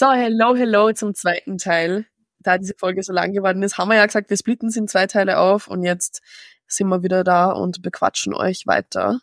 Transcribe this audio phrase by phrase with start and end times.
[0.00, 2.06] So, hello, hello zum zweiten Teil.
[2.38, 4.86] Da diese Folge so lang geworden ist, haben wir ja gesagt, wir splitten sie in
[4.86, 6.22] zwei Teile auf und jetzt
[6.68, 9.18] sind wir wieder da und bequatschen euch weiter.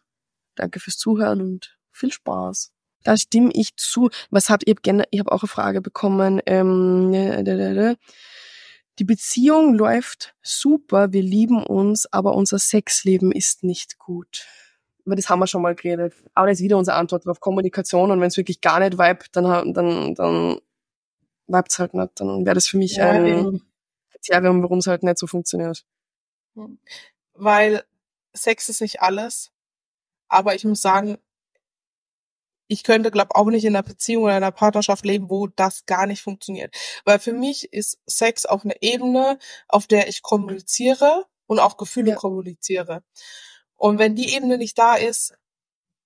[0.56, 2.74] Danke fürs Zuhören und viel Spaß.
[3.06, 4.10] Da stimme ich zu.
[4.32, 4.76] Was habt ihr?
[5.12, 6.42] Ich habe auch eine Frage bekommen.
[6.46, 7.14] Ähm,
[9.00, 14.46] die Beziehung läuft super, wir lieben uns, aber unser Sexleben ist nicht gut.
[15.06, 16.16] Aber das haben wir schon mal geredet.
[16.34, 19.28] Aber das ist wieder unsere Antwort auf Kommunikation und wenn es wirklich gar nicht vibet,
[19.34, 20.60] dann, dann, dann
[21.48, 22.12] vibet's halt nicht.
[22.16, 23.62] Dann wäre das für mich ja, ein
[24.12, 25.86] Kriterium, warum es halt nicht so funktioniert.
[27.34, 27.84] Weil
[28.34, 29.52] Sex ist nicht alles.
[30.28, 31.18] Aber ich muss sagen,
[32.68, 36.08] ich könnte, glaube auch nicht in einer Beziehung oder einer Partnerschaft leben, wo das gar
[36.08, 36.76] nicht funktioniert.
[37.04, 42.12] Weil für mich ist Sex auf einer Ebene, auf der ich kommuniziere und auch Gefühle
[42.12, 42.16] ja.
[42.16, 43.04] kommuniziere.
[43.76, 45.38] Und wenn die Ebene nicht da ist,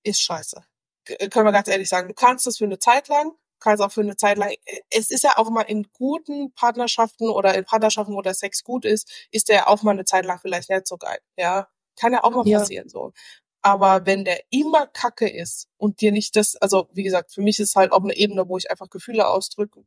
[0.04, 0.64] ist scheiße.
[1.06, 2.10] Können wir ganz ehrlich sagen.
[2.10, 4.54] Du kannst das für eine Zeit lang, kannst auch für eine Zeit lang.
[4.90, 8.86] Es ist ja auch mal in guten Partnerschaften oder in Partnerschaften, wo der Sex gut
[8.86, 11.20] ist, ist der auch mal eine Zeit lang vielleicht nicht so geil.
[11.38, 12.60] Ja, kann ja auch mal ja.
[12.60, 13.14] passieren so.
[13.62, 17.60] Aber wenn der immer Kacke ist und dir nicht das, also wie gesagt, für mich
[17.60, 19.84] ist halt auch eine Ebene, wo ich einfach Gefühle ausdrücke.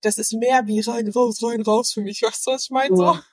[0.00, 2.22] Das ist mehr wie rein, raus, rein, raus für mich.
[2.22, 2.96] Weißt du, was ich meine?
[2.96, 3.18] So.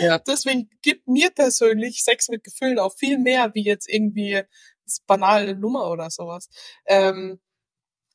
[0.00, 0.18] Ja.
[0.18, 4.42] Deswegen gibt mir persönlich Sex mit Gefühlen auch viel mehr, wie jetzt irgendwie
[4.84, 6.50] das banale Nummer oder sowas.
[6.84, 7.40] Ähm,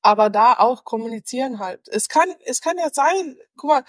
[0.04, 1.88] aber da auch kommunizieren halt.
[1.88, 3.84] Es kann, es kann ja sein, guck mal,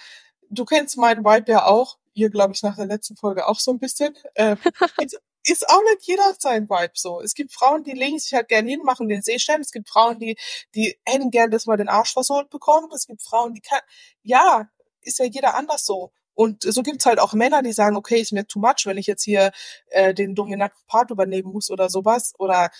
[0.49, 3.71] du kennst meinen Vibe ja auch, ihr glaube ich nach der letzten Folge auch so
[3.71, 4.15] ein bisschen.
[4.35, 4.55] Äh,
[5.47, 7.21] ist auch nicht jeder sein Vibe so.
[7.21, 9.61] Es gibt Frauen, die legen sich halt gern hin, machen den Seestern.
[9.61, 10.37] Es gibt Frauen, die,
[10.73, 12.91] die hätten gern, dass man den Arsch versohlt bekommt.
[12.93, 13.81] Es gibt Frauen, die kann,
[14.23, 14.67] ja,
[15.01, 16.11] ist ja jeder anders so.
[16.33, 19.07] Und so gibt's halt auch Männer, die sagen, okay, ist mir too much, wenn ich
[19.07, 19.51] jetzt hier
[19.91, 22.33] äh, den dominanten Part übernehmen muss oder sowas.
[22.39, 22.71] Oder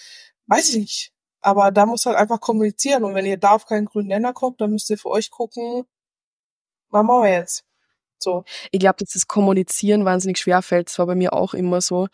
[0.48, 1.15] weiß ich nicht.
[1.46, 3.04] Aber da muss halt einfach kommunizieren.
[3.04, 5.84] Und wenn ihr da auf keinen grünen Nenner kommt, dann müsst ihr für euch gucken,
[6.90, 7.64] was machen wir jetzt?
[8.18, 8.44] So.
[8.72, 10.90] Ich glaube, dass das Kommunizieren wahnsinnig schwer fällt.
[10.90, 12.08] Das war bei mir auch immer so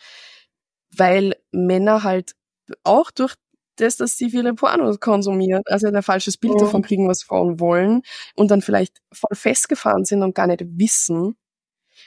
[0.96, 2.36] weil Männer halt
[2.84, 3.36] auch durch
[3.78, 6.66] das, dass sie viele Pornos konsumieren, also ein falsches Bild ja.
[6.66, 8.03] davon kriegen, was Frauen wollen
[8.36, 11.38] und dann vielleicht voll festgefahren sind und gar nicht wissen,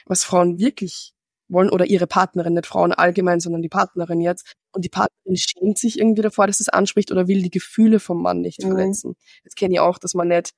[0.05, 1.13] was Frauen wirklich
[1.47, 4.53] wollen oder ihre Partnerin, nicht Frauen allgemein, sondern die Partnerin jetzt.
[4.71, 8.21] Und die Partnerin schämt sich irgendwie davor, dass es anspricht oder will die Gefühle vom
[8.21, 8.69] Mann nicht mhm.
[8.69, 9.15] verletzen.
[9.43, 10.51] Das kenne ich auch, dass man nicht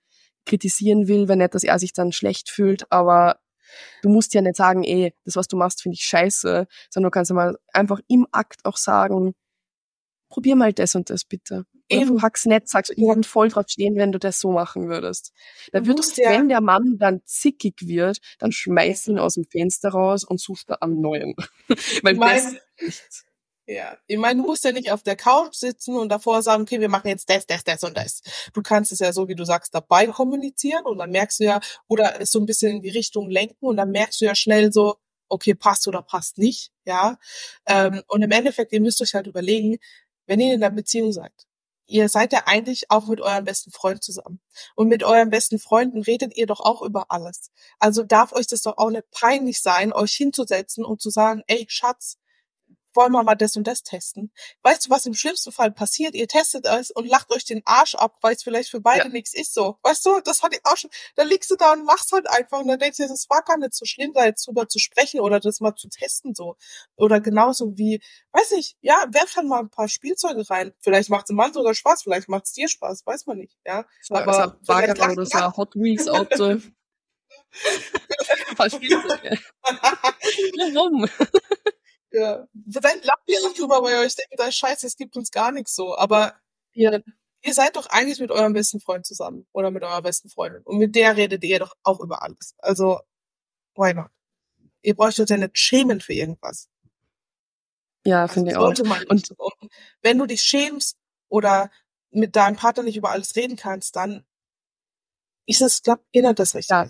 [0.45, 3.39] kritisieren will, wenn nicht, dass er sich dann schlecht fühlt, aber
[4.01, 7.13] Du musst ja nicht sagen, ey, das, was du machst, finde ich scheiße, sondern du
[7.13, 9.33] kannst ja mal einfach im Akt auch sagen,
[10.29, 11.65] probier mal das und das bitte.
[11.89, 12.15] Oder Eben.
[12.15, 15.33] du hackst nicht, sagst, ich würde voll drauf stehen, wenn du das so machen würdest.
[15.71, 16.31] Da würdest, ja.
[16.31, 20.69] wenn der Mann dann zickig wird, dann schmeiß ihn aus dem Fenster raus und suchst
[20.69, 21.35] da am neuen.
[22.03, 23.25] Weil mein, das
[23.69, 26.79] ja, ich meine, du musst ja nicht auf der Couch sitzen und davor sagen, okay,
[26.79, 28.21] wir machen jetzt das, das, das und das.
[28.53, 31.59] Du kannst es ja so, wie du sagst, dabei kommunizieren und dann merkst du ja,
[31.89, 34.71] oder es so ein bisschen in die Richtung lenken und dann merkst du ja schnell
[34.71, 34.95] so,
[35.27, 37.19] okay, passt oder passt nicht, ja.
[37.65, 39.79] Ähm, und im Endeffekt, ihr müsst euch halt überlegen,
[40.27, 41.33] wenn ihr in einer Beziehung seid,
[41.87, 44.39] ihr seid ja eigentlich auch mit eurem besten Freund zusammen.
[44.75, 47.51] Und mit euren besten Freunden redet ihr doch auch über alles.
[47.79, 51.65] Also darf euch das doch auch nicht peinlich sein, euch hinzusetzen und zu sagen, ey,
[51.69, 52.17] Schatz,
[52.97, 54.33] wollen wir mal das und das testen.
[54.63, 56.15] Weißt du, was im schlimmsten Fall passiert?
[56.15, 59.09] Ihr testet es und lacht euch den Arsch ab, weil es vielleicht für beide ja.
[59.09, 59.77] nichts ist so.
[59.83, 60.89] Weißt du, das hatte ich auch schon.
[61.15, 63.57] Da liegst du da und machst halt einfach und dann denkst du, das war gar
[63.57, 66.57] nicht so schlimm, da jetzt drüber zu sprechen oder das mal zu testen so.
[66.97, 68.01] Oder genauso wie,
[68.33, 70.73] weiß ich, ja, werf halt mal ein paar Spielzeuge rein.
[70.79, 73.55] Vielleicht macht es dem Mann sogar Spaß, vielleicht macht es dir Spaß, weiß man nicht,
[73.65, 73.85] ja.
[74.01, 76.45] So, aber vielleicht lacht, oder so Hot Wheels Auto.
[78.49, 79.37] ein paar Spielzeuge.
[80.73, 81.07] Warum?
[82.11, 82.47] Ja.
[82.53, 85.31] Dann lacht ihr nicht drüber, weil ihr euch denkt, da ist scheiße, es gibt uns
[85.31, 85.97] gar nichts so.
[85.97, 86.35] Aber
[86.73, 87.03] ihr,
[87.41, 90.63] ihr seid doch eigentlich mit eurem besten Freund zusammen oder mit eurer besten Freundin.
[90.63, 92.55] Und mit der redet ihr doch auch über alles.
[92.59, 92.99] Also,
[93.75, 94.09] why not?
[94.81, 96.69] Ihr braucht euch ja nicht schämen für irgendwas.
[98.05, 98.67] Ja, finde ich auch.
[98.67, 98.79] Und,
[99.09, 99.33] und
[100.01, 100.97] wenn du dich schämst
[101.27, 101.69] oder
[102.09, 104.25] mit deinem Partner nicht über alles reden kannst, dann
[105.45, 106.69] ist es, glaub, erinnert das richtig.
[106.69, 106.87] Ja,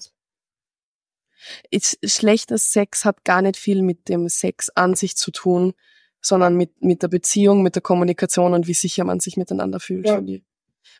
[1.70, 5.74] ist, schlechter Sex hat gar nicht viel mit dem Sex an sich zu tun,
[6.22, 10.08] sondern mit, mit der Beziehung, mit der Kommunikation und wie sicher man sich miteinander fühlt.
[10.08, 10.22] Ja.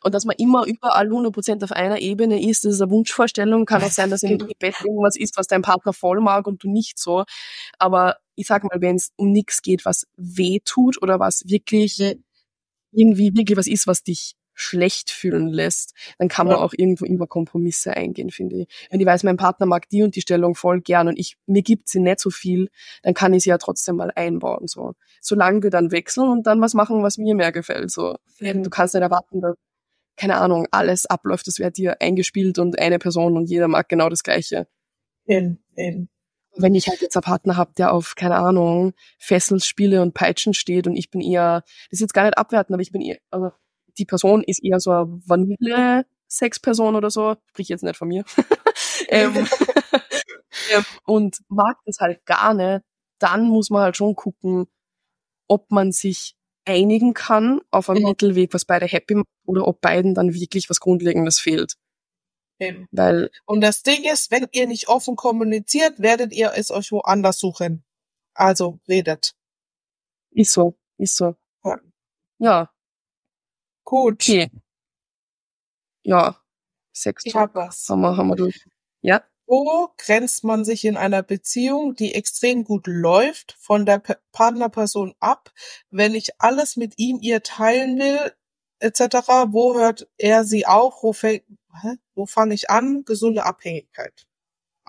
[0.02, 3.64] Und dass man immer überall 100% auf einer Ebene ist, das ist eine Wunschvorstellung.
[3.66, 6.70] Kann auch sein, dass dem Bett irgendwas ist, was dein Partner voll mag und du
[6.70, 7.24] nicht so.
[7.78, 11.98] Aber ich sag mal, wenn es um nichts geht, was weh tut oder was wirklich
[12.92, 17.26] irgendwie wirklich was ist, was dich schlecht fühlen lässt, dann kann man auch irgendwo immer
[17.26, 18.88] Kompromisse eingehen, finde ich.
[18.90, 21.62] Wenn ich weiß, mein Partner mag die und die Stellung voll gern und ich, mir
[21.62, 22.68] gibt sie nicht so viel,
[23.02, 24.94] dann kann ich sie ja trotzdem mal einbauen, so.
[25.20, 28.16] Solange wir dann wechseln und dann was machen, was mir mehr gefällt, so.
[28.40, 28.64] Mhm.
[28.64, 29.54] Du kannst nicht erwarten, dass
[30.18, 34.08] keine Ahnung, alles abläuft, das wäre dir eingespielt und eine Person und jeder mag genau
[34.08, 34.66] das Gleiche.
[35.26, 36.08] Eben, eben.
[36.56, 40.88] Wenn ich halt jetzt einen Partner habe, der auf, keine Ahnung, Fesselspiele und Peitschen steht
[40.88, 43.52] und ich bin eher, das ist jetzt gar nicht abwerten, aber ich bin eher, also
[43.98, 48.24] die Person ist eher so eine Vanille-Sexperson oder so, sprich jetzt nicht von mir.
[49.08, 49.46] ähm,
[51.04, 52.84] und mag das halt gar nicht,
[53.18, 54.66] dann muss man halt schon gucken,
[55.48, 58.10] ob man sich einigen kann auf einen mhm.
[58.10, 61.74] Mittelweg, was beide happy macht, oder ob beiden dann wirklich was Grundlegendes fehlt.
[62.60, 62.86] Eben.
[62.90, 67.38] Weil und das Ding ist, wenn ihr nicht offen kommuniziert, werdet ihr es euch woanders
[67.38, 67.84] suchen.
[68.34, 69.34] Also redet.
[70.30, 71.36] Ist so, ist so.
[71.64, 71.78] Ja.
[72.38, 72.70] ja.
[73.88, 74.22] Gut.
[74.22, 74.50] Okay.
[76.02, 76.36] Ja.
[76.92, 77.24] Sechs.
[77.24, 77.88] Ich hab was.
[77.88, 78.66] Haben wir, haben wir durch.
[79.00, 79.24] Ja.
[79.46, 84.02] Wo grenzt man sich in einer Beziehung, die extrem gut läuft, von der
[84.32, 85.50] Partnerperson ab,
[85.88, 88.34] wenn ich alles mit ihm, ihr teilen will,
[88.80, 89.26] etc.?
[89.52, 91.02] Wo hört er sie auf?
[91.02, 91.44] Wo, fängt,
[92.14, 93.06] wo fange ich an?
[93.06, 94.27] Gesunde Abhängigkeit.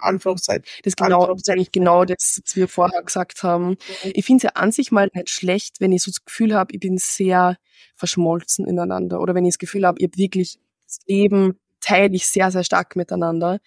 [0.02, 0.64] Anführungszeichen.
[0.84, 3.70] Das, genau, das ist eigentlich genau das, was wir vorher gesagt haben.
[3.70, 4.12] Mhm.
[4.14, 6.74] Ich finde es ja an sich mal nicht schlecht, wenn ich so das Gefühl habe,
[6.74, 7.58] ich bin sehr
[7.96, 12.28] verschmolzen ineinander oder wenn ich das Gefühl habe, ich habe wirklich das Leben teile ich
[12.28, 13.60] sehr, sehr stark miteinander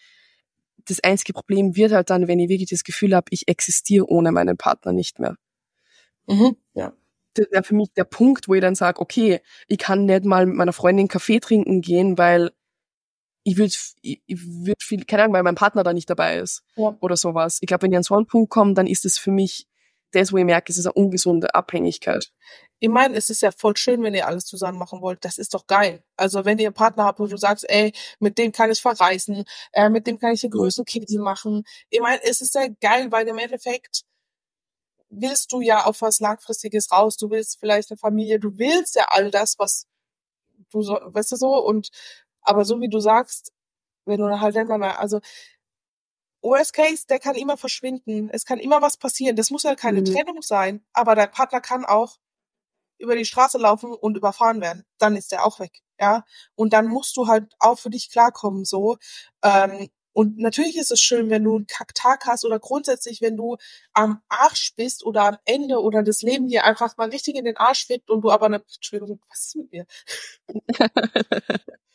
[0.87, 4.33] das einzige Problem wird halt dann, wenn ich wirklich das Gefühl habe, ich existiere ohne
[4.33, 5.37] meinen Partner nicht mehr.
[6.27, 6.57] Mhm.
[6.75, 6.93] Ja.
[7.35, 10.47] Das wäre für mich der Punkt, wo ich dann sage, okay, ich kann nicht mal
[10.47, 12.51] mit meiner Freundin Kaffee trinken gehen, weil
[13.45, 13.73] ich würde
[14.03, 16.97] ich, ich würd viel, keine Ahnung, weil mein Partner da nicht dabei ist ja.
[17.01, 17.59] oder sowas.
[17.61, 19.67] Ich glaube, wenn ich an so einen Punkt komme, dann ist es für mich
[20.13, 22.31] das, wo ich merke, es ist eine ungesunde Abhängigkeit.
[22.81, 25.25] Ich meine, es ist ja voll schön, wenn ihr alles zusammen machen wollt.
[25.25, 26.05] Das ist doch geil.
[26.17, 29.45] Also wenn ihr einen Partner habt, wo du sagst, ey, mit dem kann ich verreisen,
[29.73, 31.65] äh, mit dem kann ich eine größere Käse machen.
[31.91, 34.03] Ich meine, es ist ja geil, weil im Endeffekt
[35.09, 37.17] willst du ja auf was Langfristiges raus.
[37.17, 39.87] Du willst vielleicht eine Familie, du willst ja all das, was
[40.71, 41.91] du so, weißt du so, und
[42.43, 43.53] aber so wie du sagst,
[44.05, 45.21] wenn du halt dann mal, also
[46.43, 48.29] Worst Case, der kann immer verschwinden.
[48.31, 49.37] Es kann immer was passieren.
[49.37, 50.07] Das muss ja keine mhm.
[50.07, 52.19] Trennung sein, aber dein Partner kann auch
[52.99, 54.85] über die Straße laufen und überfahren werden.
[54.99, 56.25] Dann ist der auch weg, ja.
[56.55, 58.97] Und dann musst du halt auch für dich klarkommen, so.
[59.43, 63.57] Ähm, und natürlich ist es schön, wenn du einen Kacktag hast oder grundsätzlich, wenn du
[63.95, 67.57] am Arsch bist oder am Ende oder das Leben dir einfach mal richtig in den
[67.57, 69.87] Arsch fickt und du aber eine, Entschuldigung, was ist mit mir?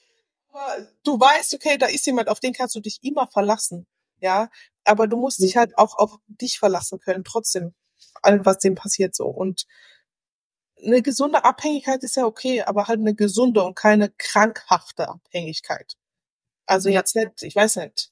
[1.04, 3.88] du weißt, okay, da ist jemand, auf den kannst du dich immer verlassen
[4.19, 4.50] ja,
[4.83, 5.59] aber du musst dich mhm.
[5.59, 7.74] halt auch auf dich verlassen können, trotzdem,
[8.21, 9.25] allem, was dem passiert so.
[9.25, 9.65] Und
[10.83, 15.95] eine gesunde Abhängigkeit ist ja okay, aber halt eine gesunde und keine krankhafte Abhängigkeit.
[16.65, 18.12] Also jetzt nicht, ich weiß nicht,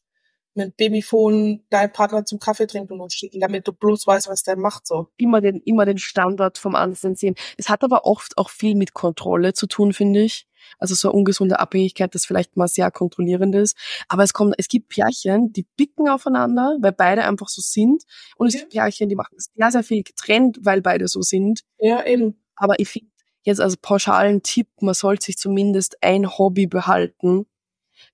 [0.56, 4.56] mit Babyphone dein Partner zum Kaffee trinken und schicken, damit du bloß weißt, was der
[4.56, 5.10] macht so.
[5.18, 7.36] Immer den, immer den Standard vom anderen sehen.
[7.58, 10.48] Es hat aber oft auch viel mit Kontrolle zu tun, finde ich.
[10.80, 13.78] Also so eine ungesunde Abhängigkeit, das vielleicht mal sehr kontrollierend ist.
[14.08, 18.04] Aber es kommt, es gibt Pärchen, die bicken aufeinander, weil beide einfach so sind.
[18.38, 18.60] Und es ja.
[18.62, 21.62] gibt Pärchen, die machen sehr, sehr viel getrennt, weil beide so sind.
[21.80, 22.42] Ja, eben.
[22.56, 23.10] Aber ich finde
[23.44, 27.46] jetzt als pauschalen Tipp, man sollte sich zumindest ein Hobby behalten,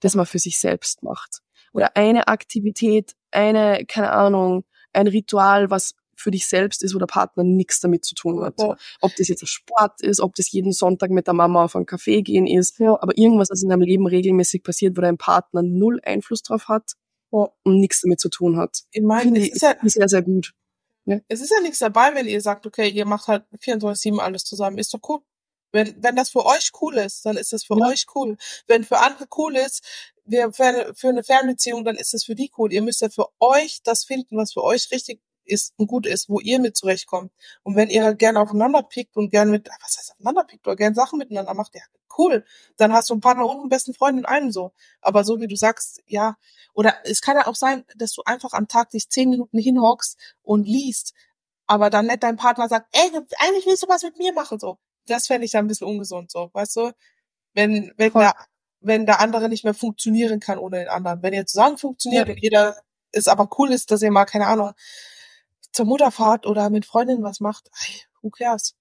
[0.01, 1.39] das man für sich selbst macht.
[1.73, 7.07] Oder eine Aktivität, eine, keine Ahnung, ein Ritual, was für dich selbst ist, wo der
[7.07, 8.59] Partner nichts damit zu tun hat.
[8.59, 8.77] Ja.
[9.01, 11.85] Ob das jetzt ein Sport ist, ob das jeden Sonntag mit der Mama auf einen
[11.85, 12.97] Café gehen ist, ja.
[13.01, 16.93] aber irgendwas, was in deinem Leben regelmäßig passiert, wo dein Partner null Einfluss drauf hat
[17.31, 17.47] ja.
[17.63, 18.81] und nichts damit zu tun hat.
[18.91, 20.53] Ich meine, es ist ja sehr, sehr gut.
[21.27, 24.77] Es ist ja nichts dabei, wenn ihr sagt, okay, ihr macht halt 24-7 alles zusammen.
[24.77, 25.19] Ist doch cool.
[25.71, 28.37] Wenn, wenn das für euch cool ist, dann ist das für euch cool.
[28.67, 29.83] Wenn für andere cool ist,
[30.25, 32.71] wir für, für eine Fernbeziehung, dann ist das für die cool.
[32.71, 36.29] Ihr müsst ja für euch das finden, was für euch richtig ist und gut ist,
[36.29, 37.31] wo ihr mit zurechtkommt.
[37.63, 40.75] Und wenn ihr halt gerne aufeinander pickt und gerne mit, was heißt aufeinander pickt, oder
[40.75, 41.81] gerne Sachen miteinander macht, ja,
[42.17, 42.45] cool.
[42.77, 44.71] Dann hast du einen Partner und einen besten Freund in einem so.
[45.01, 46.37] Aber so wie du sagst, ja,
[46.73, 50.17] oder es kann ja auch sein, dass du einfach am Tag dich zehn Minuten hinhockst
[50.43, 51.13] und liest,
[51.67, 54.77] aber dann nicht dein Partner sagt, ey, eigentlich willst du was mit mir machen, so.
[55.07, 56.91] Das fände ich dann ein bisschen ungesund, so, weißt du?
[57.53, 58.35] Wenn, wenn der,
[58.81, 61.21] wenn der andere nicht mehr funktionieren kann ohne den anderen.
[61.21, 62.33] Wenn ihr zusammen funktioniert ja.
[62.33, 62.77] und jeder
[63.11, 64.71] ist aber cool ist, dass ihr mal, keine Ahnung,
[65.71, 68.75] zur Mutterfahrt oder mit Freundinnen was macht, ey, who cares?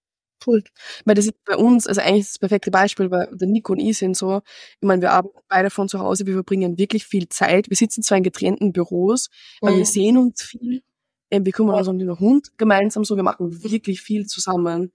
[0.47, 0.65] Cool.
[1.05, 3.99] Weil das ist bei uns, also eigentlich das perfekte Beispiel, weil der Nico und ich
[3.99, 4.41] sind so,
[4.81, 7.69] ich meine, wir arbeiten beide von zu Hause, wir verbringen wirklich viel Zeit.
[7.69, 9.29] Wir sitzen zwar in getrennten Büros,
[9.61, 9.77] aber mhm.
[9.79, 10.83] wir sehen uns viel.
[11.31, 14.93] Ähm, wir kümmern uns um den Hund gemeinsam so, wir machen wirklich viel zusammen.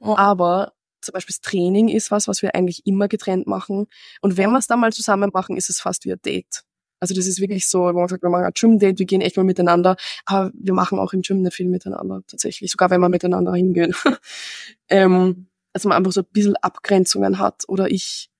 [0.00, 0.10] Mhm.
[0.10, 3.86] Aber zum Beispiel das Training ist was, was wir eigentlich immer getrennt machen.
[4.20, 6.64] Und wenn wir es dann mal zusammen machen, ist es fast wie ein Date.
[7.02, 9.36] Also das ist wirklich so, wo man sagt, wir machen ein Gym-Date, wir gehen echt
[9.36, 13.08] mal miteinander, aber wir machen auch im Gym nicht viel miteinander, tatsächlich, sogar wenn wir
[13.08, 13.92] miteinander hingehen.
[14.88, 18.30] ähm, also man einfach so ein bisschen Abgrenzungen hat oder ich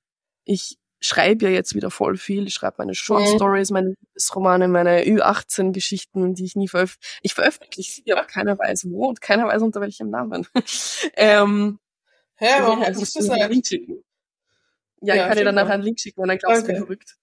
[0.44, 2.46] ich schreibe ja jetzt wieder voll viel.
[2.46, 7.18] Ich schreibe meine Short Stories, meine Liebesromane, meine Ü18-Geschichten, die ich nie veröffentliche.
[7.22, 10.46] Ich veröffentliche sie, aber keiner weiß wo und keiner weiß unter welchem Namen.
[11.16, 11.80] ähm,
[12.36, 13.52] Hä, also warum kann ist dir das einen halt?
[13.52, 14.04] Link schicken.
[15.02, 16.78] Ja, Ja, ich kann dir dann nachher einen Link schicken und dann glaubst du, ich
[16.78, 16.86] bin Okay.
[16.86, 17.16] verrückt.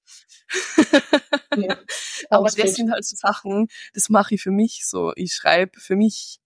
[1.55, 1.77] Ja,
[2.29, 5.13] Aber das sind halt so Sachen, das mache ich für mich so.
[5.15, 6.39] Ich schreibe für mich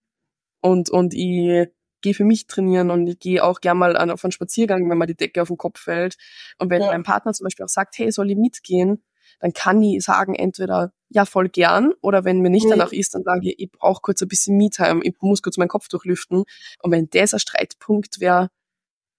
[0.62, 1.68] und, und ich
[2.02, 4.98] gehe für mich trainieren und ich gehe auch gern mal an, auf einen Spaziergang, wenn
[4.98, 6.18] mir die Decke auf den Kopf fällt.
[6.60, 6.88] Und wenn Ja.
[6.92, 9.04] mein Partner zum Beispiel auch sagt, hey, soll ich mitgehen,
[9.40, 12.72] dann kann ich sagen, entweder ja, voll gern, oder wenn mir nicht Mhm.
[12.72, 15.68] danach ist, dann sage ich, ich brauche kurz ein bisschen Me-Time, ich muss kurz meinen
[15.70, 16.44] Kopf durchlüften.
[16.82, 18.50] Und wenn das ein Streitpunkt wäre,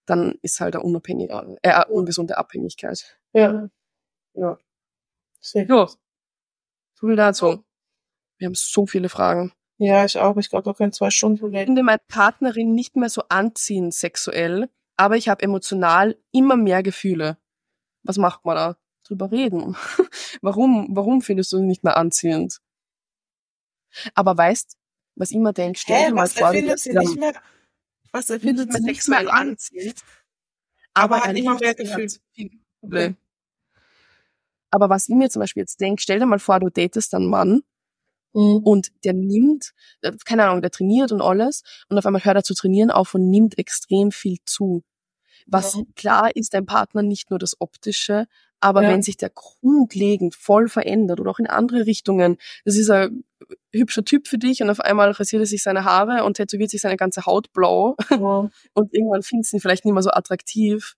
[0.06, 1.32] dann ist halt eine unabhängige,
[1.62, 3.18] äh, eine ungesunde Abhängigkeit.
[3.32, 3.68] Ja.
[4.34, 4.58] Ja.
[5.40, 5.86] Sehr Ja.
[6.94, 7.64] So viel dazu.
[8.38, 9.52] Wir haben so viele Fragen.
[9.78, 10.36] Ja, ich auch.
[10.36, 11.66] Ich glaube, wir können zwei Stunden Ich reden.
[11.66, 17.38] finde meine Partnerin nicht mehr so anziehend sexuell, aber ich habe emotional immer mehr Gefühle.
[18.02, 18.76] Was macht man da?
[19.06, 19.76] Drüber reden.
[20.42, 22.60] warum, warum findest du sie nicht mehr anziehend?
[24.14, 24.76] Aber weißt,
[25.16, 27.36] was ich immer denke, stell dir mal vor, du erfindet
[28.14, 29.48] Was findet erfindet man nicht mehr an?
[29.50, 30.00] anziehend,
[30.94, 33.16] Aber aber hat er immer mehr er Gefühl.
[34.70, 37.28] Aber was ich mir zum Beispiel jetzt denke, stell dir mal vor, du datest einen
[37.28, 37.62] Mann
[38.32, 38.58] Mhm.
[38.64, 42.42] und der nimmt, äh, keine Ahnung, der trainiert und alles und auf einmal hört er
[42.44, 44.82] zu trainieren auf und nimmt extrem viel zu.
[45.46, 45.82] Was Ja.
[45.96, 48.26] klar ist, dein Partner nicht nur das Optische,
[48.64, 48.88] aber Ja.
[48.88, 53.24] wenn sich der grundlegend voll verändert oder auch in andere Richtungen, das ist ein
[53.74, 56.80] hübscher Typ für dich und auf einmal rasiert er sich seine Haare und tätowiert sich
[56.80, 58.48] seine ganze Haut blau Ja.
[58.74, 60.94] und irgendwann findest du ihn vielleicht nicht mehr so attraktiv.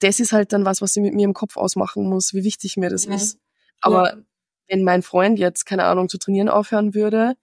[0.00, 2.76] Das ist halt dann was, was ich mit mir im Kopf ausmachen muss, wie wichtig
[2.76, 3.14] mir das Mhm.
[3.14, 3.38] ist.
[3.80, 4.22] Aber Ja.
[4.68, 7.36] wenn mein Freund jetzt, keine Ahnung, zu trainieren aufhören würde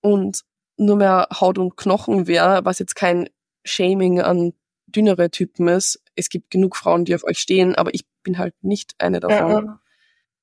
[0.00, 0.42] und
[0.76, 3.28] nur mehr Haut und Knochen wäre, was jetzt kein
[3.64, 4.52] Shaming an
[4.94, 8.54] dünnere Typen ist, es gibt genug Frauen, die auf euch stehen, aber ich bin halt
[8.62, 9.66] nicht eine davon.
[9.66, 9.80] Ja.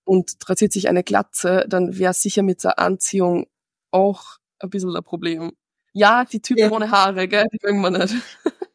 [0.04, 3.48] Und rasiert sich eine Glatze, dann wäre sicher mit der Anziehung
[3.92, 5.52] auch ein bisschen ein Problem.
[5.94, 6.72] Ja, die Typen Ja.
[6.72, 8.16] ohne Haare, gell, die mögen wir nicht.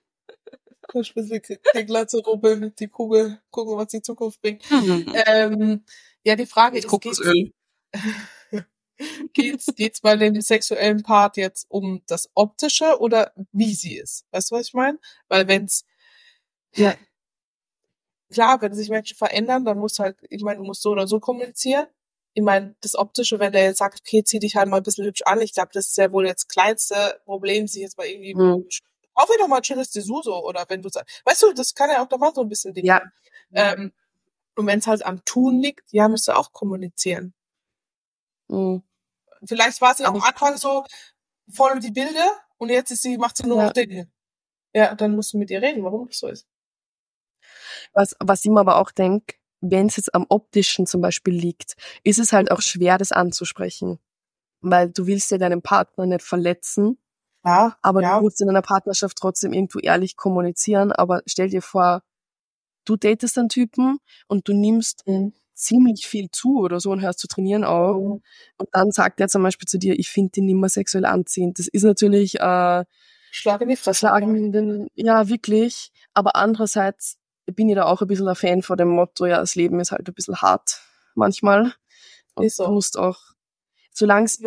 [1.75, 4.71] Die Glatze rubbeln, die Kugel, gucken, was die Zukunft bringt.
[4.71, 5.13] Mhm.
[5.27, 5.85] Ähm,
[6.25, 7.53] ja, die Frage ist, geht's, Kokosöl.
[9.35, 14.25] Geht's, geht's bei dem sexuellen Part jetzt um das Optische oder wie sie ist?
[14.33, 14.99] Weißt du, was ich meine?
[15.29, 15.85] Weil wenn's,
[16.77, 16.97] Ja.
[18.33, 21.07] klar, wenn sich Menschen verändern, dann musst du halt, ich meine, du musst so oder
[21.07, 21.87] so kommunizieren.
[22.35, 25.07] Ich meine, das Optische, wenn der jetzt sagt, okay, zieh dich halt mal ein bisschen
[25.07, 28.35] hübsch an, ich glaube, das ist ja wohl das kleinste Problem, sich jetzt mal irgendwie,
[28.35, 28.65] Mhm.
[28.69, 32.03] dir doch mal ein schönes Dessous oder wenn du sagst, weißt du, das kann ja
[32.03, 33.01] auch da mal so ein bisschen Ding Ja.
[33.55, 33.93] ähm,
[34.57, 37.35] und wenn es halt am Tun liegt, ja, müsst ihr auch kommunizieren.
[38.49, 38.83] Mhm.
[39.45, 40.85] Vielleicht war sie am Anfang so
[41.51, 43.65] voll die Bilder und jetzt ist sie, macht sie nur Ja.
[43.67, 44.11] noch Dinge.
[44.75, 46.47] Ja, dann musst du mit ihr reden, warum das so ist.
[47.95, 51.77] Was, was ich mir aber auch denke, wenn es jetzt am optischen zum Beispiel liegt,
[52.05, 53.99] ist es halt auch schwer, das anzusprechen.
[54.63, 56.99] Weil du willst ja deinen Partner nicht verletzen,
[57.45, 58.17] Ja, aber ja.
[58.19, 60.93] du musst in einer Partnerschaft trotzdem irgendwo ehrlich kommunizieren.
[60.93, 62.03] Aber stell dir vor,
[62.87, 63.99] du datest einen Typen
[64.29, 65.33] und du nimmst Mhm.
[65.57, 67.97] Ziemlich viel zu oder so und hörst zu trainieren auf.
[67.97, 68.23] Mhm.
[68.59, 71.59] Und dann sagt er zum Beispiel zu dir, ich finde den nicht mehr sexuell anziehend.
[71.59, 72.85] Das ist natürlich äh,
[73.31, 74.01] Schlag in die Fresse.
[74.01, 75.91] Schlagen in den, ja, wirklich.
[76.15, 79.55] Aber andererseits bin ich da auch ein bisschen ein Fan von dem Motto, ja, das
[79.55, 80.81] Leben ist halt ein bisschen hart
[81.15, 81.73] manchmal.
[82.35, 82.67] Und Ist so.
[82.67, 83.19] du musst auch,
[83.93, 84.41] solange es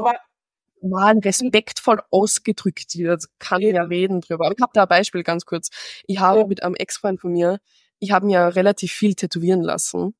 [0.82, 4.46] mal respektvoll ausgedrückt wird, kann ich ja reden drüber.
[4.46, 5.70] Aber ich habe da ein Beispiel ganz kurz.
[6.08, 7.60] Ich habe mit einem Ex-Freund von mir,
[8.00, 10.16] ich habe mir relativ viel tätowieren lassen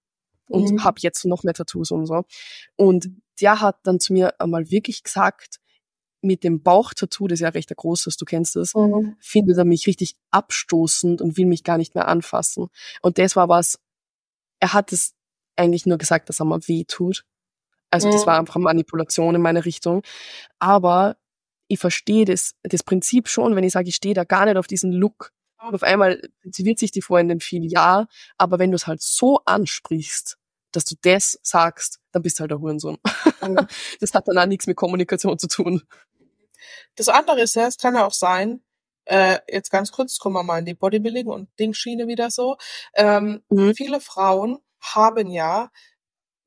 [0.50, 0.84] und Mhm.
[0.84, 2.24] habe jetzt noch mehr Tattoos und so.
[2.76, 3.10] Und
[3.42, 5.60] der hat dann zu mir einmal wirklich gesagt,
[6.22, 9.16] mit dem Bauchtattoo, das ist ja recht ein großes, du kennst es, Mhm.
[9.22, 12.68] findet er mich richtig abstoßend und will mich gar nicht mehr anfassen.
[13.02, 13.80] Und das war was,
[14.60, 15.14] er hat es
[15.56, 17.24] eigentlich nur gesagt, dass er mir weh tut.
[17.92, 18.28] Also das Mhm.
[18.28, 20.04] war einfach Manipulation in meine Richtung.
[20.60, 21.16] Aber
[21.70, 24.68] ich verstehe das, das Prinzip schon, wenn ich sage, ich stehe da gar nicht auf
[24.68, 25.32] diesen Look.
[25.62, 29.42] Und auf einmal wird sich die Freundin viel, ja, aber wenn du es halt so
[29.46, 30.38] ansprichst,
[30.72, 32.98] dass du das sagst, dann bist du halt der Hurensohn.
[33.42, 33.68] Mhm.
[34.00, 35.82] Das hat dann auch nichts mit Kommunikation zu tun.
[36.96, 38.62] Das andere ist ja, es kann ja auch sein,
[39.06, 42.58] äh, jetzt ganz kurz, kommen wir mal in die Bodybuilding und Dingschiene wieder so.
[42.94, 43.74] Ähm, Mhm.
[43.76, 45.72] Viele Frauen haben ja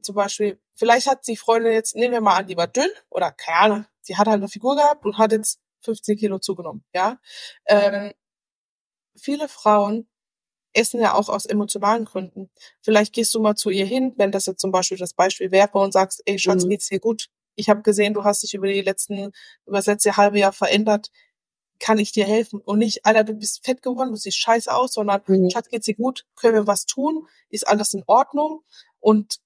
[0.03, 3.33] zum Beispiel, vielleicht hat die Freundin jetzt, nehmen wir mal an, die war dünn oder
[3.33, 7.19] keine Ahnung, sie hat halt eine Figur gehabt und hat jetzt 15 Kilo zugenommen, ja.
[7.67, 8.13] Ähm,
[9.17, 10.09] viele Frauen
[10.75, 12.51] essen ja auch aus emotionalen Gründen.
[12.81, 15.79] Vielleicht gehst du mal zu ihr hin, wenn das jetzt zum Beispiel das Beispiel wäre
[15.79, 16.71] und sagst, ey Schatz, Mhm.
[16.71, 17.29] geht's dir gut?
[17.57, 19.33] Ich habe gesehen, du hast dich über die letzten,
[19.67, 21.11] über das letzte halbe Jahr verändert.
[21.79, 22.61] kann ich dir helfen?
[22.61, 25.51] Und nicht, Alter, du bist fett geworden, du siehst scheiße aus, sondern, Mhm.
[25.51, 26.25] Schatz, geht's dir gut?
[26.37, 27.27] Können wir was tun?
[27.49, 28.63] Ist alles in Ordnung?
[29.01, 29.41] Und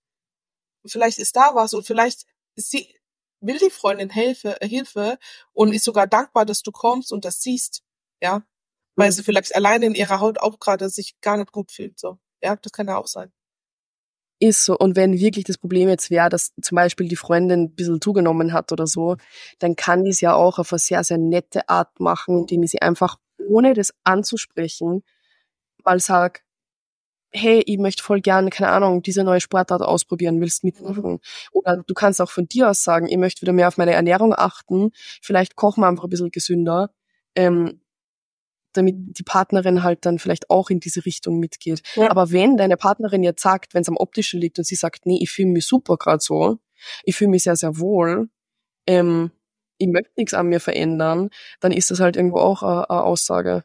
[0.85, 2.95] vielleicht ist da was und vielleicht ist sie,
[3.41, 5.19] will die Freundin Hilfe, Hilfe
[5.55, 7.83] und ist sogar dankbar, dass du kommst und das siehst,
[8.21, 8.43] ja,
[8.97, 9.13] weil Mhm.
[9.13, 12.19] sie vielleicht alleine in ihrer Haut auch gerade sich gar nicht gut fühlt, so.
[12.43, 13.33] Ja, das kann ja auch sein.
[14.41, 14.77] Ist so.
[14.77, 18.53] Und wenn wirklich das Problem jetzt wäre, dass zum Beispiel die Freundin ein bisschen zugenommen
[18.53, 19.17] hat oder so,
[19.61, 22.71] dann kann die es ja auch auf eine sehr, sehr nette Art machen, indem ich
[22.73, 23.17] sie einfach,
[23.49, 25.03] ohne das anzusprechen,
[25.85, 26.43] mal sag,
[27.33, 31.21] hey, ich möchte voll gerne, keine Ahnung, diese neue Sportart ausprobieren, willst mitmachen?
[31.53, 34.35] Oder du kannst auch von dir aus sagen, ich möchte wieder mehr auf meine Ernährung
[34.35, 36.91] achten, vielleicht kochen wir einfach ein bisschen gesünder,
[37.37, 37.81] ähm,
[38.77, 41.83] damit die Partnerin halt dann vielleicht auch in diese Richtung mitgeht.
[41.95, 42.11] Ja.
[42.11, 45.19] Aber wenn deine Partnerin jetzt sagt, wenn es am optischen liegt und sie sagt, nee,
[45.21, 46.59] ich fühle mich super gerade so,
[47.05, 48.29] ich fühle mich sehr, sehr wohl,
[48.87, 49.31] ähm,
[49.79, 51.31] ich möchte nichts an mir verändern,
[51.61, 53.65] dann ist das halt irgendwo auch eine, eine Aussage,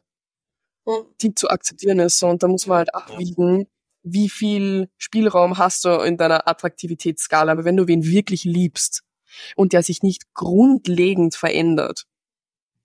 [1.20, 2.18] die zu akzeptieren ist.
[2.18, 3.66] So, Und da muss man halt abwiegen,
[4.02, 7.52] wie viel Spielraum hast du in deiner Attraktivitätsskala.
[7.52, 9.02] Aber wenn du wen wirklich liebst
[9.56, 12.04] und der sich nicht grundlegend verändert,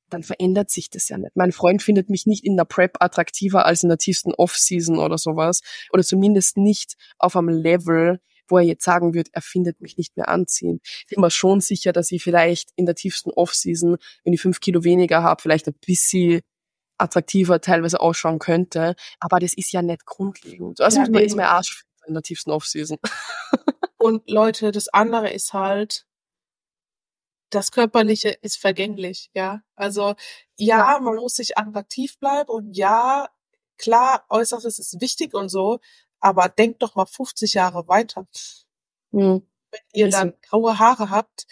[0.09, 1.35] dann verändert sich das ja nicht.
[1.35, 5.17] Mein Freund findet mich nicht in der Prep attraktiver als in der tiefsten Off-Season oder
[5.17, 5.61] sowas.
[5.91, 10.15] Oder zumindest nicht auf einem Level, wo er jetzt sagen wird, er findet mich nicht
[10.15, 10.81] mehr anziehend.
[10.83, 14.59] Ich bin mir schon sicher, dass ich vielleicht in der tiefsten Off-Season, wenn ich fünf
[14.59, 16.41] Kilo weniger habe, vielleicht ein bisschen
[16.97, 18.95] attraktiver teilweise ausschauen könnte.
[19.19, 20.81] Aber das ist ja nicht grundlegend.
[20.81, 22.97] Also Ja, ist, mein Arsch in der tiefsten Off-Season.
[23.97, 26.05] Und Leute, das andere ist halt,
[27.49, 29.61] das Körperliche ist vergänglich, ja.
[29.75, 30.15] Also
[30.57, 33.29] ja, man muss sich attraktiv bleiben und ja,
[33.77, 35.79] klar, Äußeres ist wichtig und so,
[36.19, 38.27] aber denkt doch mal 50 Jahre weiter.
[39.11, 39.47] Hm.
[39.71, 41.45] Wenn ihr dann graue Haare habt,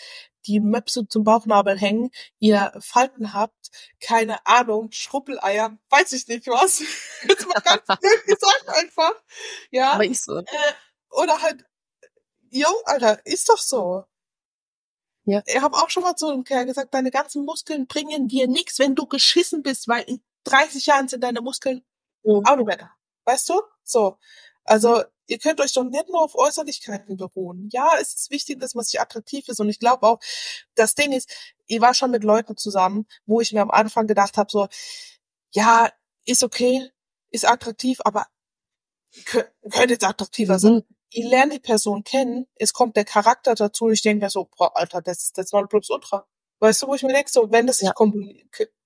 [0.45, 6.79] die Möpse zum Bauchnabel hängen, ihr Falten habt, keine Ahnung, Schruppeleier, weiß ich nicht was.
[7.27, 9.13] Jetzt mal ganz blöd gesagt einfach.
[9.71, 9.93] Ja.
[9.93, 10.37] Aber ist so.
[10.37, 10.73] Äh,
[11.09, 11.63] oder halt,
[12.51, 14.05] jo, Alter, ist doch so.
[15.25, 15.41] Ja.
[15.45, 18.79] Ich habe auch schon mal zu einem Kerl gesagt, deine ganzen Muskeln bringen dir nichts,
[18.79, 21.83] wenn du geschissen bist, weil in 30 Jahren sind deine Muskeln
[22.23, 22.43] Mhm.
[22.45, 22.91] auch nicht mehr da.
[23.25, 23.61] Weißt du?
[23.83, 24.17] So.
[24.63, 27.69] Also, ihr könnt euch doch nicht nur auf Äußerlichkeiten beruhen.
[27.71, 29.59] Ja, es ist wichtig, dass man sich attraktiv ist.
[29.59, 30.19] Und ich glaube auch,
[30.75, 31.31] das Ding ist,
[31.67, 34.67] ich war schon mit Leuten zusammen, wo ich mir am Anfang gedacht habe, so,
[35.53, 35.89] ja,
[36.25, 36.91] ist okay,
[37.31, 38.27] ist attraktiv, aber
[39.25, 40.94] kö- könnte jetzt attraktiver sein Mhm.
[41.15, 44.75] Ich lerne die Person kennen, es kommt der Charakter dazu, ich denke mir so, boah,
[44.75, 46.27] Alter, das ist das Nonplusultra.
[46.59, 47.93] Weißt du, wo ich mir denke, so, wenn das sich Ja.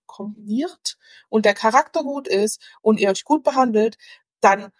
[0.05, 0.97] kombiniert
[1.29, 3.97] und der Charakter gut ist und ihr euch gut behandelt,
[4.41, 4.71] dann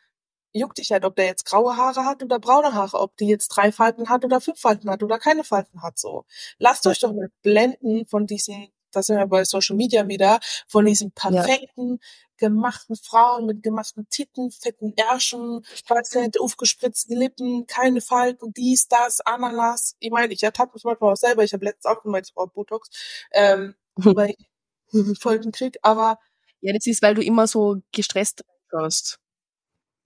[0.52, 3.50] juckt dich halt, ob der jetzt graue Haare hat oder braune Haare, ob die jetzt
[3.50, 6.26] drei Falten hat oder fünf Falten hat oder keine Falten hat, so.
[6.58, 10.86] Lasst euch doch mal blenden von diesen, das sind wir bei Social Media wieder, von
[10.86, 12.00] diesen perfekten,
[12.40, 15.66] gemachten Frauen mit gemachten Titten, fetten Ärschen,
[16.16, 19.96] nicht, aufgespritzten Lippen, keine Falten, dies, das, Ananas.
[20.00, 22.50] Ich meine, ich ertappe mich manchmal auch selber, ich habe letztens auch gemeint, ich brauche
[22.50, 22.90] Botox,
[23.32, 24.48] ähm, weil ich
[25.20, 26.20] Folgen krieg, aber
[26.62, 29.20] Ja, das ist, weil du immer so gestresst wirst.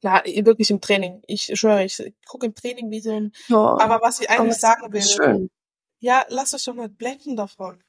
[0.04, 1.22] ja, wirklich im Training.
[1.28, 4.92] Ich schwöre, ich gucke im Training wie so ein, Ja, aber was ich eigentlich sagen
[4.92, 5.50] will, schön.
[6.00, 7.84] ja, lasst euch doch mal blenden davon.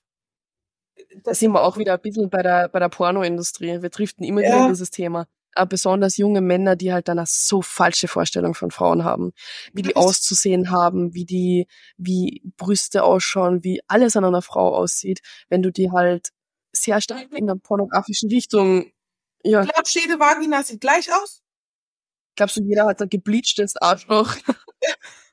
[1.22, 3.82] Da sind wir auch wieder ein bisschen bei der, bei der Pornoindustrie.
[3.82, 4.64] Wir driften immer wieder Ja.
[4.66, 5.26] in dieses Thema.
[5.56, 9.32] Aber besonders junge Männer, die halt dann eine so falsche Vorstellung von Frauen haben.
[9.72, 15.20] Wie die auszusehen haben, wie die, wie Brüste ausschauen, wie alles an einer Frau aussieht.
[15.48, 16.30] Wenn du die halt
[16.72, 18.90] sehr stark in der pornografischen Richtung,
[19.44, 21.42] ja, Glaubst du, jede Vagina sieht gleich aus?
[22.36, 24.34] glaubst du, jeder hat ein gebleachtes Arschloch?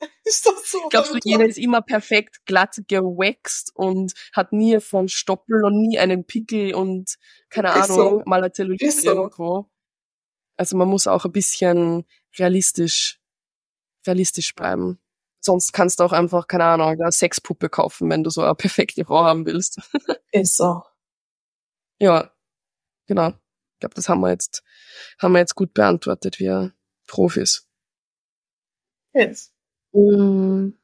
[0.24, 0.88] Ist doch so.
[0.90, 5.98] Glaubst du, jeder ist immer perfekt glatt gewaxt und hat nie von Stoppel und nie
[5.98, 7.16] einen Pickel und
[7.50, 8.22] keine Ist Ahnung, so.
[8.26, 9.10] mal eine Zellulite Ist so.
[9.10, 9.70] irgendwo.
[10.56, 12.04] Also man muss auch ein bisschen
[12.36, 13.20] realistisch,
[14.06, 15.00] realistisch bleiben.
[15.40, 19.04] Sonst kannst du auch einfach, keine Ahnung, eine Sexpuppe kaufen, wenn du so eine perfekte
[19.04, 19.80] Frau haben willst.
[20.32, 20.82] Ist so.
[22.00, 22.32] ja,
[23.06, 23.28] genau.
[23.28, 24.64] Ich glaube, das haben wir jetzt,
[25.20, 26.72] haben wir jetzt gut beantwortet, wir
[27.06, 27.68] Profis.
[29.12, 29.52] Ist.
[29.92, 30.74] Hm.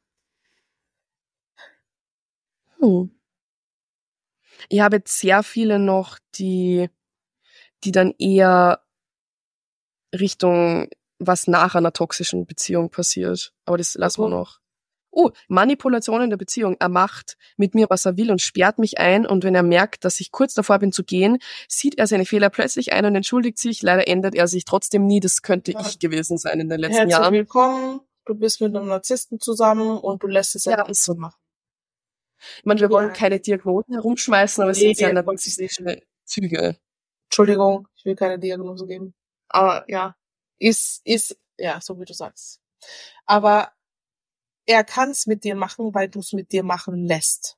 [4.69, 6.89] Ich habe jetzt sehr viele noch, die,
[7.85, 8.81] die dann eher
[10.15, 10.89] Richtung,
[11.19, 13.53] was nach einer toxischen Beziehung passiert.
[13.65, 14.35] Aber das lassen wir Mhm.
[14.35, 14.61] noch.
[15.17, 16.77] Oh, Manipulation in der Beziehung.
[16.81, 19.27] Er macht mit mir, was er will und sperrt mich ein.
[19.27, 21.39] Und wenn er merkt, dass ich kurz davor bin zu gehen,
[21.69, 23.81] sieht er seine Fehler plötzlich ein und entschuldigt sich.
[23.83, 25.21] Leider ändert er sich trotzdem nie.
[25.21, 27.33] Das könnte ich gewesen sein in den letzten Herzlich Jahren.
[27.33, 28.01] willkommen.
[28.27, 31.15] Du bist mit einem Narzissten zusammen und du lässt es Ja, ja ist so.
[31.15, 31.39] machen.
[32.59, 33.15] Ich meine, wir wollen Ja.
[33.15, 36.79] keine Diagnosen herumschmeißen, aber es Nee, sind wir- narzisstische Züge.
[37.27, 39.15] Entschuldigung, ich will keine Diagnose geben.
[39.49, 40.17] Aber ja,
[40.59, 42.61] ist, ist, ja, so wie du sagst.
[43.27, 43.73] Aber
[44.67, 47.57] er kann es mit dir machen, weil du es mit dir machen lässt.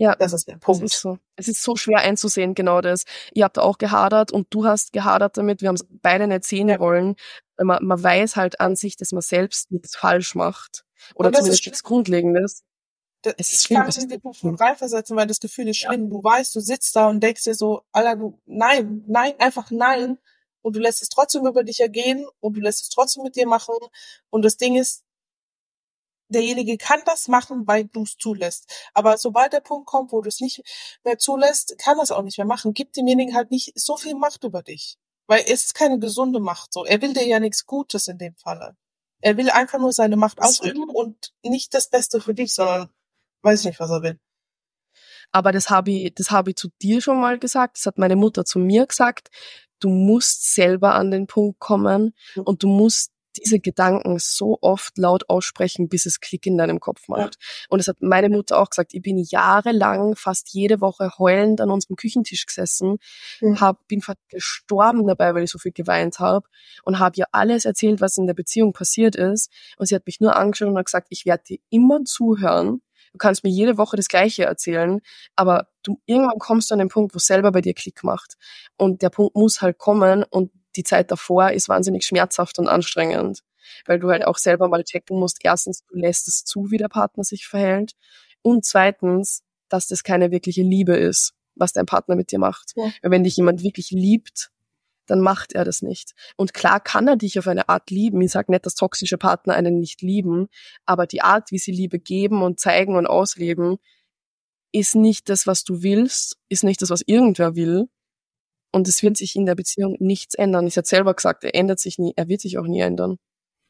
[0.00, 0.84] Ja, Das ist der das Punkt.
[0.84, 1.18] ist so.
[1.36, 3.04] Es ist so schwer einzusehen, genau das.
[3.32, 5.60] Ihr habt auch gehadert und du hast gehadert damit.
[5.60, 6.78] Wir haben beide sehen Ja.
[6.78, 7.16] wollen.
[7.60, 10.84] Man, man weiß halt an sich, dass man selbst nichts falsch macht.
[11.14, 12.62] Oder das zumindest ist nichts Grundlegendes.
[13.22, 15.66] Da- Es ist ich schlimm, kann es mich in den Punkt reinversetzen, weil das Gefühl
[15.68, 16.08] ist schlimm.
[16.10, 20.18] Du weißt, du sitzt da und denkst dir so, Alter, du, nein, nein, einfach nein.
[20.62, 23.46] Und du lässt es trotzdem über dich ergehen und du lässt es trotzdem mit dir
[23.48, 23.74] machen.
[24.30, 25.02] Und das Ding ist,
[26.28, 28.70] derjenige kann das machen, weil du es zulässt.
[28.94, 30.62] Aber sobald der Punkt kommt, wo du es nicht
[31.04, 32.74] mehr zulässt, kann das auch nicht mehr machen.
[32.74, 34.98] Gib demjenigen halt nicht so viel Macht über dich.
[35.26, 36.84] Weil es ist keine gesunde Macht so.
[36.84, 38.76] Er will dir ja nichts Gutes in dem Falle.
[39.20, 42.88] Er will einfach nur seine Macht ausüben und nicht das Beste für dich, sondern
[43.42, 44.20] weiß ich nicht, was er will.
[45.32, 47.76] Aber das habe ich, das habe ich zu dir schon mal gesagt.
[47.76, 49.28] Das hat meine Mutter zu mir gesagt.
[49.80, 55.28] Du musst selber an den Punkt kommen und du musst diese Gedanken so oft laut
[55.28, 57.36] aussprechen, bis es Klick in deinem Kopf macht.
[57.68, 58.94] Und das hat meine Mutter auch gesagt.
[58.94, 62.98] Ich bin jahrelang fast jede Woche heulend an unserem Küchentisch gesessen,
[63.40, 63.60] Mhm.
[63.60, 66.46] hab, bin fast gestorben dabei, weil ich so viel geweint habe
[66.84, 69.50] und habe ihr alles erzählt, was in der Beziehung passiert ist.
[69.76, 72.82] Und sie hat mich nur angeschaut und hat gesagt, ich werde dir immer zuhören.
[73.12, 75.00] Du kannst mir jede Woche das Gleiche erzählen,
[75.34, 78.34] aber du irgendwann kommst du an den Punkt, wo es selber bei dir Klick macht.
[78.76, 83.42] Und der Punkt muss halt kommen und die Zeit davor ist wahnsinnig schmerzhaft und anstrengend,
[83.84, 85.38] weil du halt auch selber mal checken musst.
[85.42, 87.92] Erstens, du lässt es zu, wie der Partner sich verhält.
[88.42, 92.74] Und zweitens, dass das keine wirkliche Liebe ist, was dein Partner mit dir macht.
[92.76, 92.84] Ja.
[93.02, 94.50] Weil wenn dich jemand wirklich liebt,
[95.06, 96.12] dann macht er das nicht.
[96.36, 98.20] Und klar kann er dich auf eine Art lieben.
[98.20, 100.46] Ich sage nicht, dass toxische Partner einen nicht lieben,
[100.86, 103.78] aber die Art, wie sie Liebe geben und zeigen und ausleben,
[104.70, 107.88] ist nicht das, was du willst, ist nicht das, was irgendwer will.
[108.72, 110.66] Und es wird sich in der Beziehung nichts ändern.
[110.66, 113.18] Ich habe selber gesagt, er ändert sich nie, er wird sich auch nie ändern.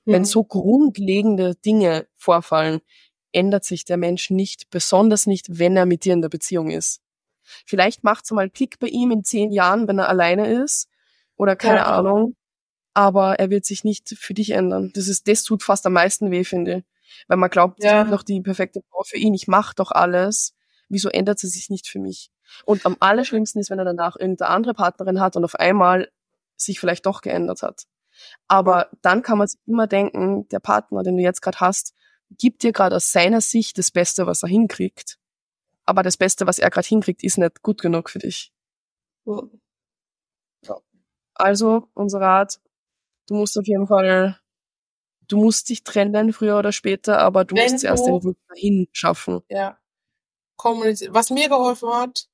[0.05, 2.81] Wenn so grundlegende Dinge vorfallen,
[3.33, 7.01] ändert sich der Mensch nicht, besonders nicht, wenn er mit dir in der Beziehung ist.
[7.67, 10.89] Vielleicht macht's mal Klick bei ihm in zehn Jahren, wenn er alleine ist,
[11.37, 11.99] oder keine Ja.
[11.99, 12.37] Ahnung,
[12.95, 14.91] aber er wird sich nicht für dich ändern.
[14.95, 16.85] Das ist, das tut fast am meisten weh, finde ich.
[17.29, 17.99] Weil man glaubt, Ja.
[18.01, 20.55] ich bin doch die perfekte Frau für ihn, ich mache doch alles.
[20.89, 22.31] Wieso ändert sie sich nicht für mich?
[22.65, 26.11] Und am allerschlimmsten ist, wenn er danach irgendeine andere Partnerin hat und auf einmal
[26.57, 27.85] sich vielleicht doch geändert hat.
[28.49, 31.95] Aber dann kann man sich immer denken, der Partner, den du jetzt gerade hast,
[32.39, 35.19] gibt dir gerade aus seiner Sicht das Beste, was er hinkriegt.
[35.85, 38.53] Aber das Beste, was er gerade hinkriegt, ist nicht gut genug für dich.
[39.25, 39.61] Mhm.
[41.35, 42.61] Also, unser Rat,
[43.29, 44.41] du musst auf jeden Fall,
[45.29, 48.37] du musst dich trennen, früher oder später, aber du Wenn musst zuerst du- den Weg
[48.49, 49.41] dahin schaffen.
[49.49, 49.79] Ja.
[50.59, 51.15] Kommunizieren.
[51.15, 52.29] Was mir geholfen hat,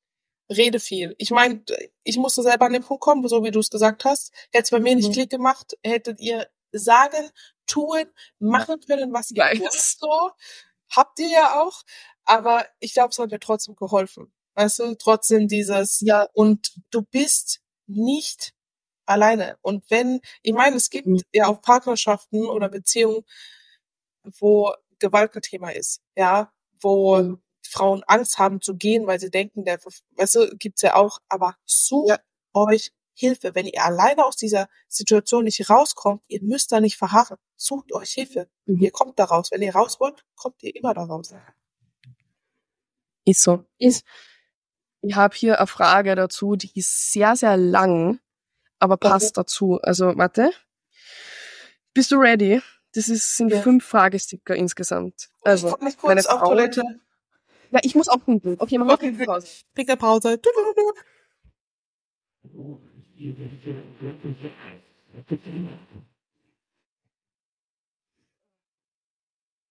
[0.51, 1.15] rede viel.
[1.19, 1.65] Ich meine,
[2.05, 4.33] ich musste selber an den Punkt kommen, so wie du es gesagt hast.
[4.53, 5.15] Hätte es bei mir nicht Mhm.
[5.15, 7.31] Klick gemacht, hättet ihr sagen,
[7.67, 8.05] tun,
[8.41, 9.61] machen können, was ihr Weiß.
[9.61, 9.73] wollt.
[9.75, 10.33] So
[10.97, 11.83] habt ihr ja auch.
[12.25, 14.33] Aber ich glaube, es hat mir trotzdem geholfen.
[14.57, 18.55] Weißt du, trotzdem dieses, ja, und du bist nicht
[19.07, 19.59] alleine.
[19.63, 21.21] Und wenn, ich meine, es gibt Mhm.
[21.33, 23.25] ja auch Partnerschaften oder Beziehungen,
[24.41, 27.41] wo Gewalt ein Thema ist, ja, wo Mhm.
[27.69, 29.79] Frauen Angst haben zu gehen, weil sie denken, der,
[30.17, 32.19] weißt du, gibt's ja auch, aber sucht Ja.
[32.53, 33.55] euch Hilfe.
[33.55, 37.37] Wenn ihr alleine aus dieser Situation nicht rauskommt, ihr müsst da nicht verharren.
[37.57, 38.49] Sucht euch Hilfe.
[38.67, 38.81] Mhm.
[38.83, 39.51] Ihr kommt da raus.
[39.53, 41.33] Wenn ihr raus wollt, kommt ihr immer da raus.
[43.25, 43.65] Ist so.
[43.79, 44.05] Ist.
[45.03, 48.21] Ich habe hier eine Frage dazu, die ist sehr, sehr lang,
[48.79, 49.79] aber passt dazu.
[49.83, 50.51] Also, warte.
[51.93, 52.61] Bist du ready?
[52.95, 53.61] Das ist, sind Ja.
[53.63, 55.29] fünf Fragesticker insgesamt.
[55.43, 56.83] Also, ich nicht meine kurz auf Frau- Toilette.
[57.75, 58.57] Ja, ich muss auch pinkeln.
[58.61, 59.13] Okay, machen wir Okay.
[59.15, 59.27] okay.
[59.27, 59.65] Pause.
[59.75, 60.39] Kriegt der Pause.
[60.39, 60.93] Du, du, du.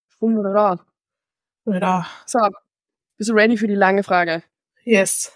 [0.09, 0.85] Schwumm oder da?
[1.65, 2.05] Ja.
[2.25, 2.39] So,
[3.17, 4.43] bist du ready für die lange Frage?
[4.83, 5.31] Yes.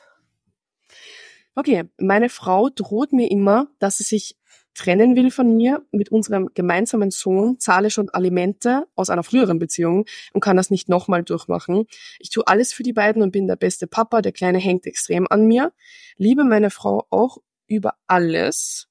[1.55, 4.37] Okay, meine Frau droht mir immer, dass sie sich
[4.77, 5.85] trennen will von mir.
[5.91, 10.87] Mit unserem gemeinsamen Sohn zahle schon Alimente aus einer früheren Beziehung und kann das nicht
[10.87, 11.85] nochmal durchmachen.
[12.19, 14.21] Ich tue alles für die beiden und bin der beste Papa.
[14.21, 15.73] Der Kleine hängt extrem an mir.
[16.17, 18.87] Liebe meine Frau auch über alles.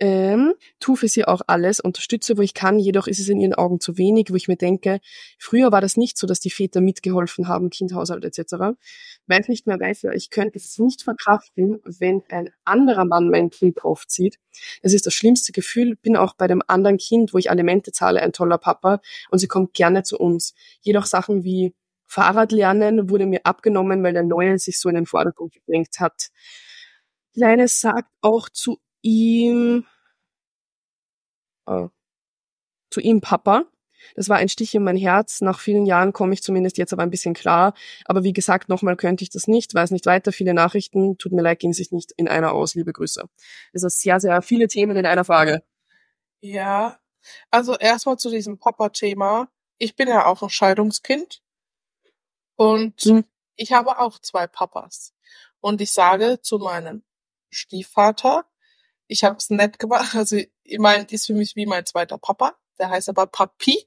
[0.00, 3.54] Ähm, tue für sie auch alles, unterstütze, wo ich kann, jedoch ist es in ihren
[3.54, 5.00] Augen zu wenig, wo ich mir denke,
[5.38, 8.74] früher war das nicht so, dass die Väter mitgeholfen haben, Kind, Haushalt etc
[9.26, 13.84] weiß nicht mehr weiß, ich könnte es nicht verkraften, wenn ein anderer Mann mein Kind
[13.84, 14.38] aufzieht.
[14.82, 18.22] Es ist das schlimmste Gefühl, bin auch bei dem anderen Kind, wo ich Alimente zahle,
[18.22, 20.54] ein toller Papa und sie kommt gerne zu uns.
[20.82, 21.74] Jedoch Sachen wie
[22.06, 26.30] Fahrradlernen wurde mir abgenommen, weil der Neue sich so in den Vordergrund gedrängt hat.
[27.34, 29.86] Kleine sagt auch zu ihm,
[31.66, 31.88] äh,
[32.90, 33.64] zu ihm Papa.
[34.16, 35.40] Das war ein Stich in mein Herz.
[35.40, 37.74] Nach vielen Jahren komme ich zumindest jetzt aber ein bisschen klar.
[38.04, 40.32] Aber wie gesagt, nochmal könnte ich das nicht, weiß nicht weiter.
[40.32, 41.16] Viele Nachrichten.
[41.18, 42.74] Tut mir leid, ging sich nicht in einer aus.
[42.74, 43.24] Liebe Grüße.
[43.72, 45.62] Das ist sehr, sehr viele Themen in einer Frage.
[46.40, 46.98] Ja,
[47.50, 49.48] also erstmal zu diesem Papa-Thema.
[49.78, 51.42] Ich bin ja auch ein Scheidungskind.
[52.56, 53.24] Und hm.
[53.56, 55.14] ich habe auch zwei Papas.
[55.60, 57.02] Und ich sage zu meinem
[57.50, 58.44] Stiefvater,
[59.14, 60.14] ich habe es nett gemacht.
[60.16, 62.58] Also ich meine, ist für mich wie mein zweiter Papa.
[62.78, 63.86] Der heißt aber Papi.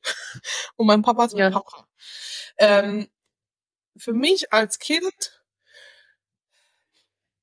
[0.78, 1.60] Und mein Papa ist mein ja.
[1.60, 1.86] Papa.
[2.58, 3.10] Ähm,
[3.98, 5.44] für mich als Kind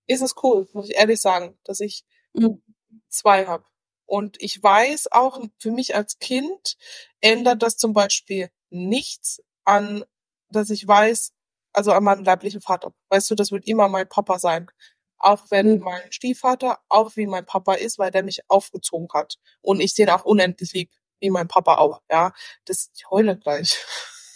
[0.07, 2.63] ist es cool, muss ich ehrlich sagen, dass ich mhm.
[3.11, 3.65] zwei habe.
[4.07, 6.77] Und ich weiß auch, für mich als Kind
[7.21, 10.05] ändert das zum Beispiel nichts an,
[10.49, 11.33] dass ich weiß,
[11.73, 12.95] also an meinem leiblichen Vater.
[13.11, 14.71] Weißt du, das wird immer mein Papa sein.
[15.19, 19.37] Auch wenn mein Stiefvater auch wie mein Papa ist, weil der mich aufgezogen hat.
[19.63, 22.33] Und ich den auch unendlich lieb, wie mein Papa auch, ja.
[22.65, 23.79] Das, ich heule gleich.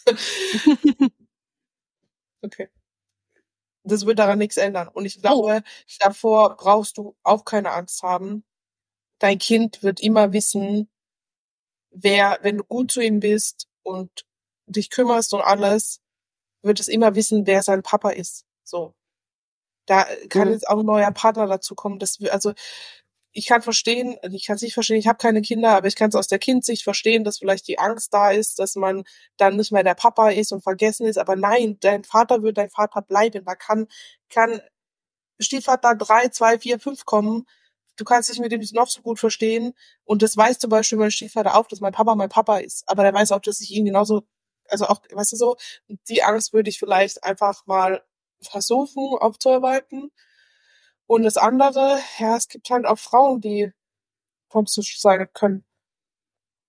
[2.42, 2.68] okay.
[3.84, 4.88] Das wird daran nichts ändern.
[4.88, 5.92] Und ich glaube, oh.
[6.00, 8.44] davor brauchst du auch keine Angst haben.
[9.18, 10.90] Dein Kind wird immer wissen,
[11.90, 14.26] wer, wenn du gut zu ihm bist und
[14.66, 16.00] dich kümmerst und alles,
[16.62, 18.44] wird es immer wissen, wer sein Papa ist.
[18.64, 18.94] So.
[19.88, 20.54] Da kann mhm.
[20.54, 21.98] jetzt auch ein neuer Partner dazu kommen.
[21.98, 22.52] Das, also
[23.32, 26.10] ich kann verstehen, ich kann es nicht verstehen, ich habe keine Kinder, aber ich kann
[26.10, 29.04] es aus der Kindsicht verstehen, dass vielleicht die Angst da ist, dass man
[29.38, 31.18] dann nicht mehr der Papa ist und vergessen ist.
[31.18, 33.44] Aber nein, dein Vater wird dein Vater bleiben.
[33.46, 33.86] Da kann,
[34.28, 34.60] kann
[35.40, 37.46] Stiefvater drei, zwei, vier, fünf kommen.
[37.96, 39.72] Du kannst dich mit dem noch so gut verstehen.
[40.04, 42.84] Und das weiß zum Beispiel mein Stiefvater auch, dass mein Papa mein Papa ist.
[42.88, 44.24] Aber der weiß auch, dass ich ihn genauso,
[44.68, 45.56] also auch, weißt du so,
[46.08, 48.02] die Angst würde ich vielleicht einfach mal
[48.40, 50.10] versuchen aufzuarbeiten.
[51.06, 53.72] Und das andere, ja, es gibt halt auch Frauen, die
[54.50, 55.64] toxisch sein können.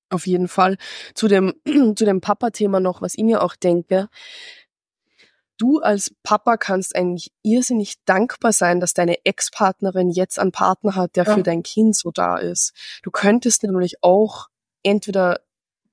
[0.09, 0.77] Auf jeden Fall.
[1.13, 1.53] Zu dem,
[1.95, 4.09] zu dem Papa-Thema noch, was ich mir auch denke.
[5.57, 11.17] Du als Papa kannst eigentlich irrsinnig dankbar sein, dass deine Ex-Partnerin jetzt einen Partner hat,
[11.17, 11.33] der ja.
[11.33, 12.73] für dein Kind so da ist.
[13.03, 14.47] Du könntest nämlich auch
[14.83, 15.41] entweder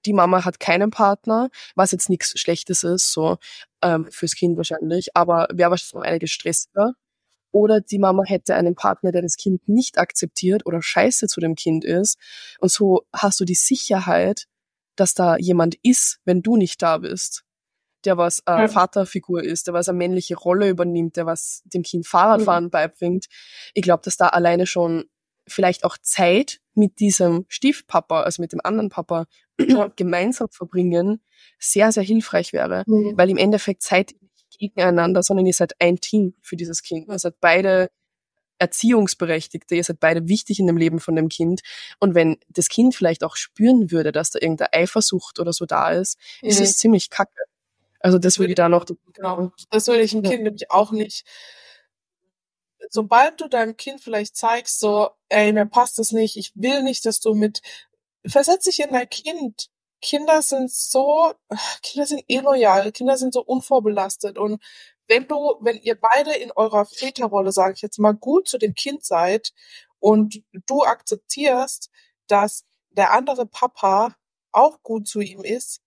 [0.06, 3.36] die Mama hat keinen Partner, was jetzt nichts Schlechtes ist, so
[3.82, 6.92] ähm, fürs Kind wahrscheinlich, aber wäre wahrscheinlich einiges stressiger.
[7.52, 11.54] Oder die Mama hätte einen Partner, der das Kind nicht akzeptiert oder scheiße zu dem
[11.54, 12.18] Kind ist.
[12.60, 14.44] Und so hast du die Sicherheit,
[14.94, 17.44] dass da jemand ist, wenn du nicht da bist.
[18.04, 18.68] Der was äh, ja.
[18.68, 22.70] Vaterfigur ist, der was eine männliche Rolle übernimmt, der was dem Kind Fahrradfahren mhm.
[22.70, 23.26] beibringt.
[23.74, 25.04] Ich glaube, dass da alleine schon
[25.48, 29.26] vielleicht auch Zeit mit diesem Stiefpapa, also mit dem anderen Papa,
[29.96, 31.20] gemeinsam verbringen,
[31.58, 32.84] sehr, sehr hilfreich wäre.
[32.86, 33.14] Mhm.
[33.16, 37.08] Weil im Endeffekt seid ihr nicht gegeneinander, sondern ihr seid ein Team für dieses Kind.
[37.08, 37.90] Ihr seid beide
[38.58, 41.60] Erziehungsberechtigte, ihr seid beide wichtig in dem Leben von dem Kind.
[41.98, 45.90] Und wenn das Kind vielleicht auch spüren würde, dass da irgendeine Eifersucht oder so da
[45.90, 46.48] ist, mhm.
[46.48, 47.42] ist es ziemlich kacke.
[48.00, 48.86] Also das würde ich da noch.
[49.14, 49.52] Genau.
[49.70, 51.24] Das würde ich ein Kind nämlich auch nicht
[52.90, 57.04] sobald du deinem Kind vielleicht zeigst, so, ey, mir passt das nicht, ich will nicht,
[57.04, 57.62] dass du mit,
[58.28, 59.68] versetz dich in dein Kind.
[60.02, 61.32] Kinder sind so,
[61.82, 64.62] Kinder sind illoyal, Kinder sind so unvorbelastet und
[65.08, 68.74] wenn du, wenn ihr beide in eurer Väterrolle, sage ich jetzt mal, gut zu dem
[68.74, 69.52] Kind seid
[70.00, 71.90] und du akzeptierst,
[72.26, 74.16] dass der andere Papa
[74.52, 75.80] auch gut zu ihm ist,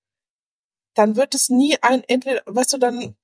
[0.93, 3.15] dann wird es nie ein, entweder, weißt du, dann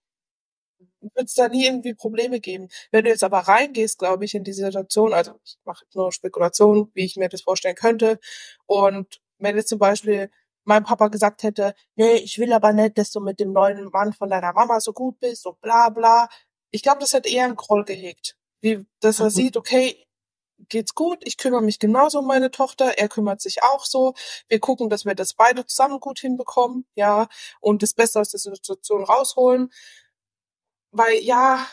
[1.14, 2.70] wird es da nie irgendwie Probleme geben.
[2.92, 6.92] Wenn du jetzt aber reingehst, glaube ich, in diese Situation, also ich mache nur Spekulation,
[6.94, 8.20] wie ich mir das vorstellen könnte,
[8.66, 10.30] und wenn jetzt zum Beispiel
[10.66, 14.14] mein Papa gesagt hätte, nee, ich will aber nicht, dass du mit dem neuen Mann
[14.14, 16.28] von deiner Mama so gut bist und bla bla.
[16.72, 18.36] Ich glaube, das hat eher einen Groll gehegt.
[18.62, 19.32] Wie, dass er mhm.
[19.32, 20.06] sieht, okay,
[20.70, 24.14] geht's gut, ich kümmere mich genauso um meine Tochter, er kümmert sich auch so.
[24.48, 27.28] Wir gucken, dass wir das beide zusammen gut hinbekommen, ja,
[27.60, 29.72] und das Beste aus der Situation rausholen
[30.96, 31.68] weil ja,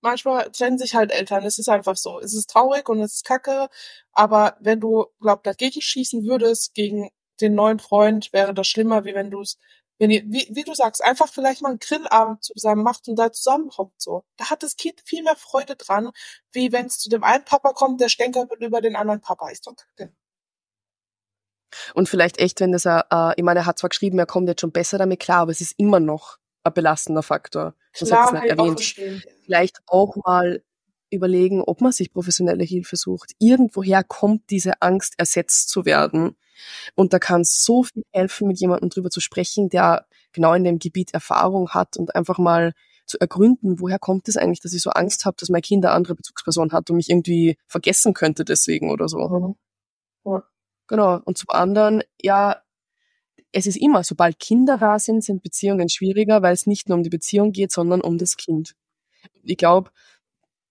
[0.00, 1.44] manchmal trennen sich halt Eltern.
[1.44, 2.20] Es ist einfach so.
[2.20, 3.68] Es ist traurig und es ist kacke.
[4.12, 9.14] Aber wenn du, glaub, dagegen schießen würdest, gegen den neuen Freund, wäre das schlimmer, wie
[9.14, 9.58] wenn du es,
[9.98, 13.32] wenn ihr, wie, wie du sagst, einfach vielleicht mal einen Grillabend zusammen macht und da
[13.32, 14.24] zusammenhockt so.
[14.36, 16.10] Da hat das Kind viel mehr Freude dran,
[16.52, 19.48] wie wenn es zu dem einen Papa kommt, der stänkert über den anderen Papa.
[19.50, 20.14] Ist doch kacke.
[21.94, 24.48] Und vielleicht echt, wenn das er, äh, ich meine, er hat zwar geschrieben, er kommt
[24.48, 27.74] jetzt schon besser damit klar, aber es ist immer noch ein belastender Faktor.
[27.98, 28.80] Das Klar, es nicht erwähnt.
[29.44, 30.62] Vielleicht auch mal
[31.10, 33.32] überlegen, ob man sich professionelle Hilfe sucht.
[33.38, 36.36] Irgendwoher kommt diese Angst, ersetzt zu werden.
[36.94, 40.78] Und da kann so viel helfen, mit jemandem drüber zu sprechen, der genau in dem
[40.78, 42.72] Gebiet Erfahrung hat und einfach mal
[43.06, 45.94] zu ergründen, woher kommt es eigentlich, dass ich so Angst habe, dass mein Kind eine
[45.94, 49.18] andere Bezugsperson hat und mich irgendwie vergessen könnte deswegen oder so.
[49.28, 49.56] Mhm.
[50.24, 50.42] Ja.
[50.86, 51.20] Genau.
[51.24, 52.62] Und zum anderen, ja,
[53.54, 57.04] es ist immer, sobald Kinder da sind, sind Beziehungen schwieriger, weil es nicht nur um
[57.04, 58.74] die Beziehung geht, sondern um das Kind.
[59.42, 59.90] Ich glaube,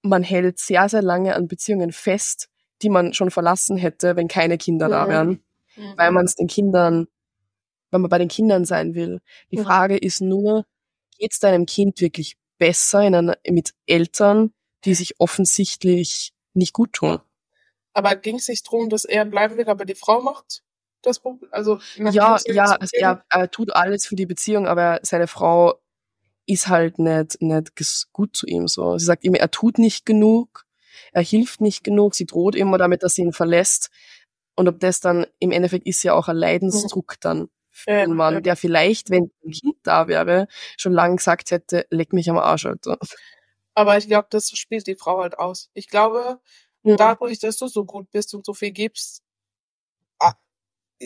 [0.02, 2.50] man hält sehr, sehr lange an Beziehungen fest,
[2.82, 5.10] die man schon verlassen hätte, wenn keine Kinder da Mhm.
[5.10, 5.30] wären,
[5.78, 5.94] Mhm.
[5.98, 7.08] weil man es den Kindern,
[7.92, 9.22] weil man bei den Kindern sein will.
[9.52, 9.64] Die Mhm.
[9.64, 10.66] Frage ist nur,
[11.18, 16.92] geht es deinem Kind wirklich besser in einer, mit Eltern, die sich offensichtlich nicht gut
[16.94, 17.20] tun?
[17.94, 20.64] Aber ging es nicht darum, dass er bleiben will, aber die Frau macht
[21.06, 21.50] das Problem?
[21.52, 25.76] Also, Ja, ja, also er, er tut alles für die Beziehung, aber seine Frau
[26.46, 27.72] ist halt nicht, nicht
[28.12, 28.98] gut zu ihm so.
[28.98, 30.66] Sie sagt immer, er tut nicht genug,
[31.12, 33.90] er hilft nicht genug, sie droht immer damit, dass sie ihn verlässt.
[34.56, 38.14] Und ob das dann, im Endeffekt ist ja auch ein Leidensdruck dann für Ja, den
[38.16, 38.42] Mann, ja.
[38.42, 42.66] der vielleicht, wenn ein Kind da wäre, schon lange gesagt hätte, leck mich am Arsch,
[42.66, 42.98] Alter.
[43.74, 45.70] Aber ich glaube, das spielt die Frau halt aus.
[45.74, 46.40] Ich glaube,
[46.84, 46.98] Ja.
[46.98, 49.24] dadurch, dass du so gut bist und so viel gibst,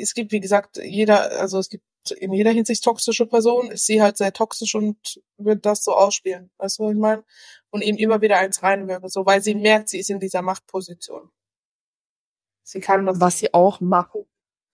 [0.02, 4.02] es gibt, wie gesagt, jeder, also es gibt in jeder Hinsicht toxische Personen, ist sie
[4.02, 4.98] halt sehr toxisch und
[5.38, 6.50] wird das so ausspielen.
[6.58, 7.24] Weißt du, was ich meine?
[7.70, 11.30] Und ihm immer wieder eins reinwirken, so, weil sie merkt, sie ist in dieser Machtposition.
[12.64, 13.20] Sie kann das.
[13.20, 14.26] was sie auch machen.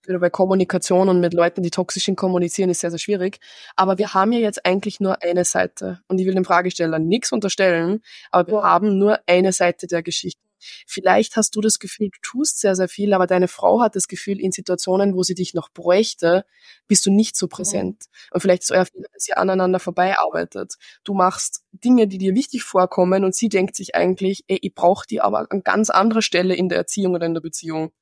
[0.06, 3.40] Wieder bei Kommunikation und mit Leuten, die toxisch in kommunizieren, ist sehr, sehr schwierig.
[3.74, 6.02] Aber wir haben ja jetzt eigentlich nur eine Seite.
[6.08, 10.43] Und ich will dem Fragesteller nichts unterstellen, aber wir haben nur eine Seite der Geschichte.
[10.86, 14.08] Vielleicht hast du das Gefühl, du tust sehr, sehr viel, aber deine Frau hat das
[14.08, 16.44] Gefühl, in Situationen, wo sie dich noch bräuchte,
[16.88, 18.04] bist du nicht so präsent.
[18.32, 20.74] Und vielleicht ist euer Fehler, dass ihr aneinander vorbeiarbeitet.
[21.04, 25.06] Du machst Dinge, die dir wichtig vorkommen und sie denkt sich eigentlich, ey, ich brauche
[25.06, 27.92] die aber an ganz anderer Stelle in der Erziehung oder in der Beziehung.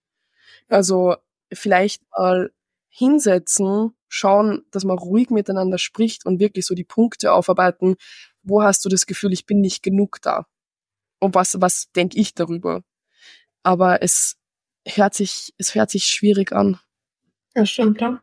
[0.68, 1.16] Also
[1.52, 2.50] vielleicht mal
[2.88, 7.96] hinsetzen, schauen, dass man ruhig miteinander spricht und wirklich so die Punkte aufarbeiten.
[8.42, 10.46] Wo hast du das Gefühl, ich bin nicht genug da?
[11.22, 12.82] Und was, was denke ich darüber?
[13.62, 14.36] Aber es
[14.84, 16.80] hört sich, es hört sich schwierig an.
[17.54, 18.20] Ja, stimmt, ja.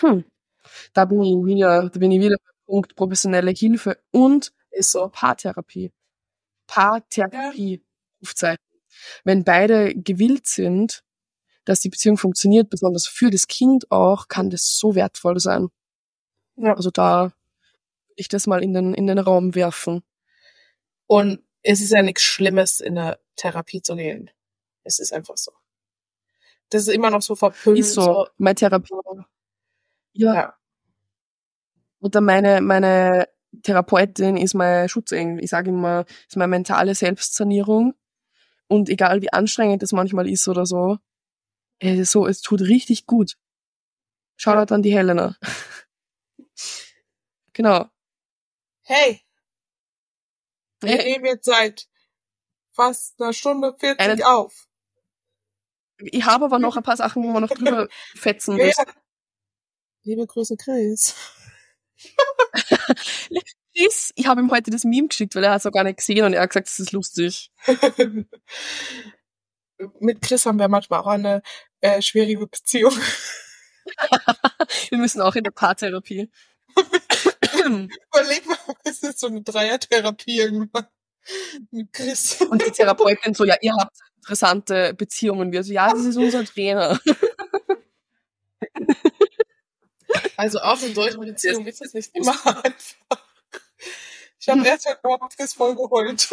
[0.00, 0.24] Hm.
[0.94, 5.10] Da bin ich wieder, da bin ich wieder beim Punkt professionelle Hilfe und Ist so.
[5.10, 5.92] Paartherapie.
[6.66, 7.82] Paartherapie,
[8.22, 8.64] Rufzeichen.
[9.24, 11.04] Wenn beide gewillt sind,
[11.66, 15.68] dass die Beziehung funktioniert, besonders für das Kind auch, kann das so wertvoll sein.
[16.56, 16.74] Ja.
[16.74, 17.32] Also da
[18.14, 20.02] ich das mal in den, in den Raum werfen.
[21.06, 24.30] Und es ist ja nichts Schlimmes, in eine Therapie zu gehen.
[24.84, 25.52] Es ist einfach so.
[26.70, 27.78] Das ist immer noch so verpönt.
[27.78, 28.94] Ist so, meine Therapie.
[30.12, 30.34] Ja.
[30.34, 30.56] Ja.
[32.00, 33.28] Oder meine, meine
[33.62, 35.42] Therapeutin ist mein Schutzengel.
[35.42, 37.94] Ich sage immer, ist meine mentale Selbstsanierung.
[38.68, 40.98] Und egal wie anstrengend das manchmal ist oder so,
[41.78, 43.36] es ist so, es tut richtig gut.
[44.36, 45.36] Shoutout an die Helena.
[47.52, 47.86] genau.
[48.82, 49.25] Hey,
[50.82, 51.88] wir nehmen jetzt seit
[52.72, 54.66] fast einer Stunde 40 Eine- auf.
[55.98, 58.66] Ich habe aber noch ein paar Sachen, wo wir noch drüber fetzen Ja.
[58.66, 58.84] müssen.
[60.02, 61.14] Liebe Grüße, Chris.
[63.74, 65.96] Chris, ich habe ihm heute das Meme geschickt, weil er hat es auch gar nicht
[65.98, 67.50] gesehen und er hat gesagt, das ist lustig.
[70.00, 71.42] Mit Chris haben wir manchmal auch eine
[71.80, 72.92] äh, schwierige Beziehung.
[74.88, 76.30] Wir müssen auch in der Paartherapie.
[78.14, 80.86] Überleg mal, es ist so eine Dreier-Therapie irgendwann.
[81.70, 82.40] Mit Chris.
[82.50, 85.52] Und die Therapeutin so, ja, ihr habt interessante Beziehungen.
[85.52, 86.98] Wir so, ja, das ist unser Trainer.
[90.38, 93.24] Also auch in solchen Beziehungen ist es nicht immer einfach.
[94.38, 96.28] Ich habe erst heute Morgen Chris voll geheult.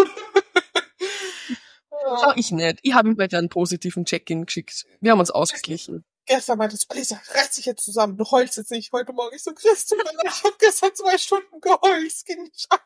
[1.89, 2.79] Schau ich nicht.
[2.81, 4.85] Ich habe ihm heute einen positiven Check-in geschickt.
[4.99, 6.03] Wir haben uns ausgeglichen.
[6.25, 8.91] Gestern meinte so, Alisa, reiß dich jetzt zusammen, du heulst jetzt nicht.
[8.93, 12.23] Heute Morgen ich so, Chris, tut mir leid, ich habe gestern zwei Stunden geheult, es
[12.23, 12.85] ging nicht ab.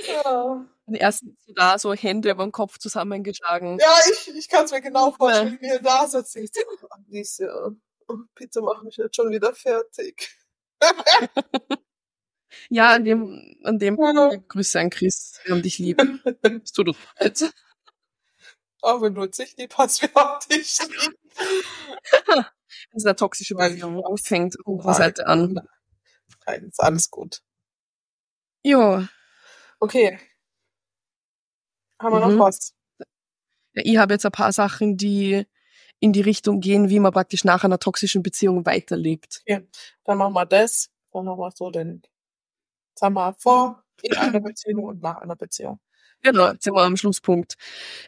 [0.08, 3.78] Ja, Und erst du da, so Hände über den Kopf zusammengeschlagen.
[3.78, 6.36] ja ich, ich kann es mir genau vorstellen, wie er da sitzt.
[6.38, 7.70] Ich so, oh, Alicia,
[8.08, 10.36] oh, bitte mach mich jetzt schon wieder fertig.
[12.70, 14.32] Ja, an dem, an dem Ja.
[14.48, 15.40] Grüße an Chris.
[15.44, 16.02] Wir haben dich lieb.
[16.64, 17.54] Es tut uns leid.
[18.82, 21.18] Auch wenn du uns nicht lieb hast, wir haben dich lieb.
[22.94, 24.02] Das ist eine toxische Beziehung.
[24.14, 25.60] Es fängt von unserer Seite an.
[26.46, 27.42] Nein, ist alles gut.
[28.64, 29.06] Jo.
[29.80, 30.18] Okay.
[32.00, 32.38] Haben wir Mhm.
[32.38, 32.74] noch was?
[33.74, 35.46] Ja, ich habe jetzt ein paar Sachen, die
[36.00, 39.42] in die Richtung gehen, wie man praktisch nach einer toxischen Beziehung weiterlebt.
[40.06, 40.90] Dann machen wir das.
[41.12, 42.02] Dann machen wir so den,
[42.94, 45.80] jetzt haben wir vor, in einer Beziehung und nach einer Beziehung.
[46.22, 47.56] Genau, jetzt sind wir am Schlusspunkt.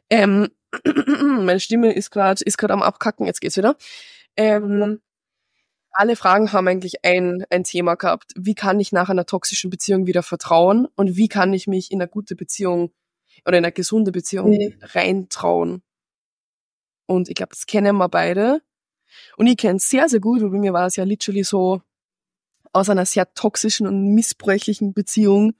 [0.09, 0.49] Ähm,
[1.45, 3.25] Meine Stimme ist gerade ist gerade am abkacken.
[3.25, 3.75] Jetzt geht's wieder.
[4.37, 5.01] Ähm,
[5.91, 8.33] alle Fragen haben eigentlich ein ein Thema gehabt.
[8.35, 12.01] Wie kann ich nach einer toxischen Beziehung wieder vertrauen und wie kann ich mich in
[12.01, 12.91] eine gute Beziehung
[13.45, 14.75] oder in eine gesunde Beziehung Mhm.
[14.81, 15.83] reintrauen?
[17.07, 18.61] Und ich glaube, das kennen wir beide.
[19.37, 21.81] Und ich kenne es sehr, sehr gut, weil bei mir war es ja literally so,
[22.73, 25.53] aus einer sehr toxischen und missbräuchlichen Beziehung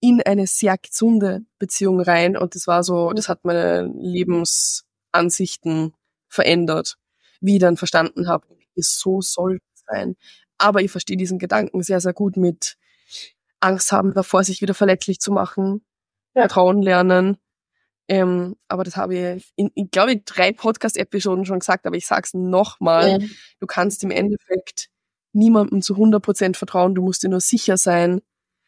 [0.00, 2.36] in eine sehr gesunde Beziehung rein.
[2.36, 5.94] Und das war so, das hat meine Lebensansichten
[6.28, 6.96] verändert,
[7.40, 10.16] wie ich dann verstanden habe, es so soll es sein.
[10.58, 12.76] Aber ich verstehe diesen Gedanken sehr, sehr gut mit
[13.60, 15.84] Angst haben davor, sich wieder verletzlich zu machen,
[16.34, 16.42] Ja.
[16.42, 17.38] Vertrauen lernen.
[18.08, 22.06] Ähm, aber das habe ich in, in glaube ich, drei Podcast-Episoden schon gesagt, aber ich
[22.06, 23.18] sag's nochmal.
[23.18, 23.30] Mhm.
[23.58, 24.88] Du kannst im Endeffekt
[25.32, 26.94] niemandem zu 100% vertrauen.
[26.94, 28.20] Du musst dir nur sicher sein,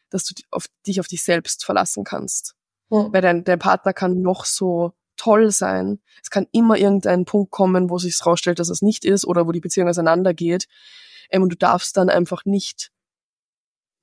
[0.09, 2.55] dass du auf, dich auf dich selbst verlassen kannst.
[2.89, 3.09] Mhm.
[3.11, 5.99] Weil dein, dein Partner kann noch so toll sein.
[6.23, 9.51] Es kann immer irgendein Punkt kommen, wo sich rausstellt, dass es nicht ist oder wo
[9.51, 10.67] die Beziehung auseinandergeht.
[11.29, 12.91] Ähm, und du darfst dann einfach nicht,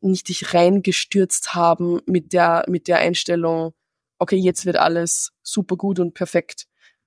[0.01, 3.73] nicht dich reingestürzt haben mit der, mit der Einstellung,
[4.19, 6.67] okay, jetzt wird alles super gut und perfekt,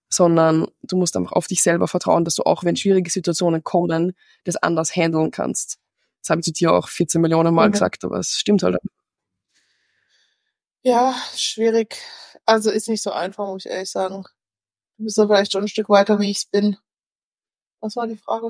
[0.10, 4.14] sondern du musst einfach auf dich selber vertrauen, dass du auch, wenn schwierige Situationen kommen,
[4.44, 5.78] das anders handeln kannst.
[6.22, 7.74] Das habe ich zu dir auch 14 Millionen Mal Mhm.
[7.74, 8.78] gesagt, aber es stimmt halt.
[10.82, 11.98] Ja, schwierig.
[12.46, 14.24] Also ist nicht so einfach, muss ich ehrlich sagen.
[14.98, 16.78] Du bist ja vielleicht schon ein Stück weiter, wie ich's bin.
[17.82, 18.50] Was war die Frage?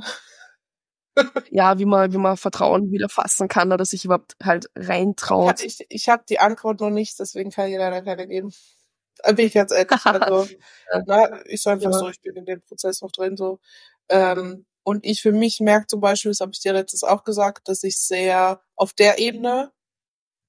[1.51, 5.49] Ja, wie man, wie man Vertrauen wieder fassen kann oder sich überhaupt halt Ich, reintraut.
[5.49, 8.53] hab- ich, ich habe die Antwort noch nicht, deswegen kann ich leider keine geben.
[9.25, 9.91] Bin ich ganz ehrlich.
[10.05, 10.47] Also,
[11.07, 11.97] na, ist einfach Ja.
[11.97, 13.59] so, ich bin in dem Prozess noch drin so.
[14.07, 17.67] Ähm, und ich für mich merke zum Beispiel, das habe ich dir letztes auch gesagt,
[17.67, 19.71] dass ich sehr auf der Ebene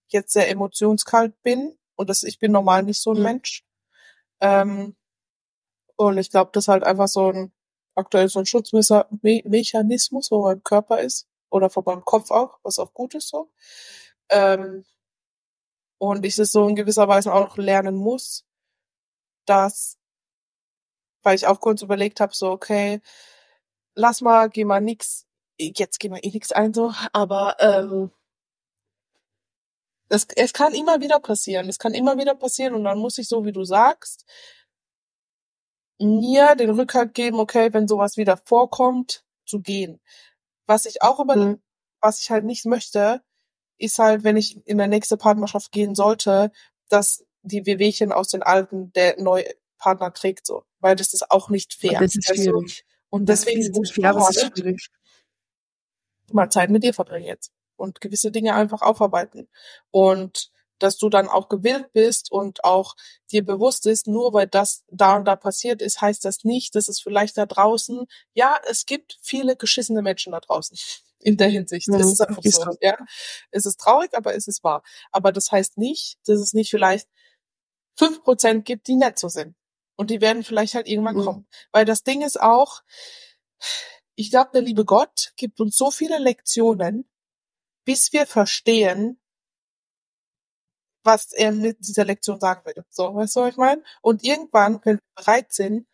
[0.08, 3.22] jetzt sehr emotionskalt bin und dass ich bin normal nicht so ein Mhm.
[3.22, 3.64] Mensch.
[4.40, 4.96] Ähm,
[5.96, 7.52] und ich glaube, das ist halt einfach so ein
[7.94, 12.94] aktuell so ein Schutzmechanismus von meinem Körper ist oder von meinem Kopf auch, was auch
[12.94, 13.50] gut ist so.
[14.30, 14.86] Ähm,
[15.98, 18.46] und ich es so in gewisser Weise auch lernen muss,
[19.44, 19.98] dass,
[21.22, 23.02] weil ich auch kurz überlegt habe, so, okay,
[23.94, 25.26] lass mal, geh mal nix,
[25.58, 28.10] jetzt geh mal eh nix ein, so, aber ähm,
[30.08, 33.28] es, es kann immer wieder passieren, es kann immer wieder passieren und dann muss ich,
[33.28, 34.24] so wie du sagst,
[35.98, 40.00] mir den Rückhalt geben, okay, wenn sowas wieder vorkommt, zu gehen.
[40.66, 41.62] Was ich auch über, Mhm.
[42.00, 43.22] was ich halt nicht möchte,
[43.78, 46.52] ist halt, wenn ich in der nächste Partnerschaft gehen sollte,
[46.88, 49.46] dass die Wehwehchen aus den alten der neue
[49.78, 52.00] Partner trägt so, weil das ist auch nicht fair.
[52.00, 52.34] Das ist du?
[52.34, 52.84] schwierig.
[53.10, 54.88] Und deswegen ich fair, das ist schwierig.
[56.32, 59.48] mal Zeit mit dir verbringen jetzt und gewisse Dinge einfach aufarbeiten
[59.90, 62.96] und dass du dann auch gewillt bist und auch
[63.30, 66.88] dir bewusst ist, nur weil das da und da passiert ist, heißt das nicht, dass
[66.88, 70.76] es vielleicht da draußen, ja, es gibt viele geschissene Menschen da draußen
[71.20, 71.88] in der Hinsicht.
[71.88, 72.64] Mhm, Es ist einfach so.
[72.80, 72.96] ja.
[73.50, 74.82] Es ist traurig, aber es ist wahr.
[75.12, 77.08] Aber das heißt nicht, dass es nicht vielleicht
[77.96, 79.54] fünf Prozent gibt, die nett so sind.
[80.00, 81.24] Und die werden vielleicht halt irgendwann Mhm.
[81.26, 81.46] kommen.
[81.72, 82.80] Weil das Ding ist auch,
[84.14, 87.06] ich glaube, der liebe Gott gibt uns so viele Lektionen,
[87.84, 89.20] bis wir verstehen,
[91.04, 92.82] was er mit dieser Lektion sagen will.
[92.88, 93.84] So, weißt du, was ich meine?
[94.00, 95.86] Und irgendwann, wenn wir bereit sind,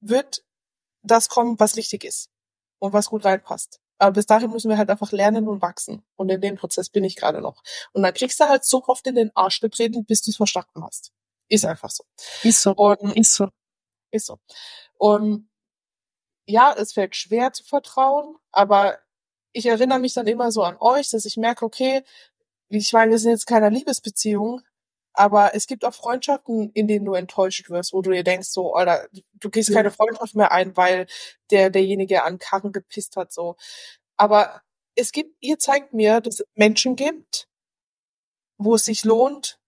[0.00, 0.44] wird
[1.02, 2.28] das kommen, was richtig ist
[2.78, 3.80] und was gut reinpasst.
[3.96, 6.04] Aber bis dahin müssen wir halt einfach lernen und wachsen.
[6.16, 7.62] Und in dem Prozess bin ich gerade noch.
[7.94, 10.84] Und dann kriegst du halt so oft in den Arsch getreten, bis du es verstanden
[10.84, 11.10] hast.
[11.50, 12.04] Ist einfach so.
[12.44, 12.72] Ist so.
[12.74, 13.48] Und Ist so.
[14.12, 14.38] ist so.
[14.98, 15.48] Und
[16.46, 18.98] ja, es fällt schwer zu vertrauen, aber
[19.52, 22.02] ich erinnere mich dann immer so an euch, dass ich merke, okay,
[22.70, 24.62] ich meine, wir sind jetzt keiner Liebesbeziehung,
[25.14, 28.74] aber es gibt auch Freundschaften, in denen du enttäuscht wirst, wo du dir denkst, so,
[28.74, 29.76] Alter, du gehst Ja.
[29.76, 31.06] keine Freundschaft mehr ein, weil
[31.50, 33.56] der derjenige an Karren gepisst hat, so.
[34.18, 34.62] Aber
[34.96, 37.48] es gibt, ihr zeigt mir, dass es Menschen gibt,
[38.58, 39.58] wo es sich lohnt,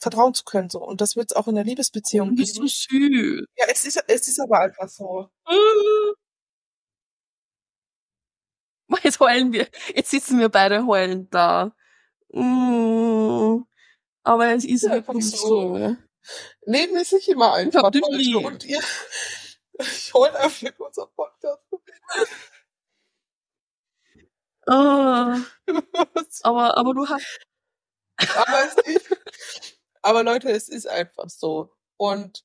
[0.00, 0.80] vertrauen zu können, so.
[0.84, 2.68] Und das wird es auch in der Liebesbeziehung Du bist so geben.
[2.70, 3.46] süß.
[3.56, 5.28] Ja, es ist, es ist aber einfach so.
[9.02, 9.68] Jetzt heulen wir.
[9.94, 11.72] Jetzt sitzen wir beide heulend da.
[12.32, 13.64] Mm.
[14.24, 15.36] Aber es ist Ja, einfach so.
[15.78, 15.96] so.
[16.66, 17.84] Leben ist nicht immer Ich einfach.
[17.84, 18.80] Und ihr,
[19.78, 21.62] ich hol einfach in unser Podcast.
[24.66, 25.38] Ah,
[26.42, 27.40] aber, aber du hast.
[28.18, 29.19] aber, es ist,
[30.02, 31.70] aber Leute, es ist einfach so.
[31.96, 32.44] Und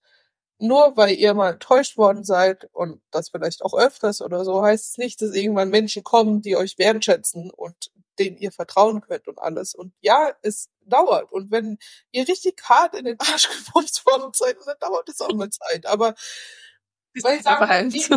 [0.58, 4.92] nur weil ihr mal enttäuscht worden seid und das vielleicht auch öfters oder so, heißt
[4.92, 9.40] es nicht, dass irgendwann Menschen kommen, die euch wertschätzen und dem ihr vertrauen könnt und
[9.40, 9.76] alles.
[9.76, 11.32] Und ja, es dauert.
[11.32, 11.78] Und wenn
[12.12, 15.86] ihr richtig hart in den Arsch gepumpt worden seid, dann dauert es auch mal Zeit.
[15.86, 16.16] Aber
[17.24, 18.08] weil ich sage, die,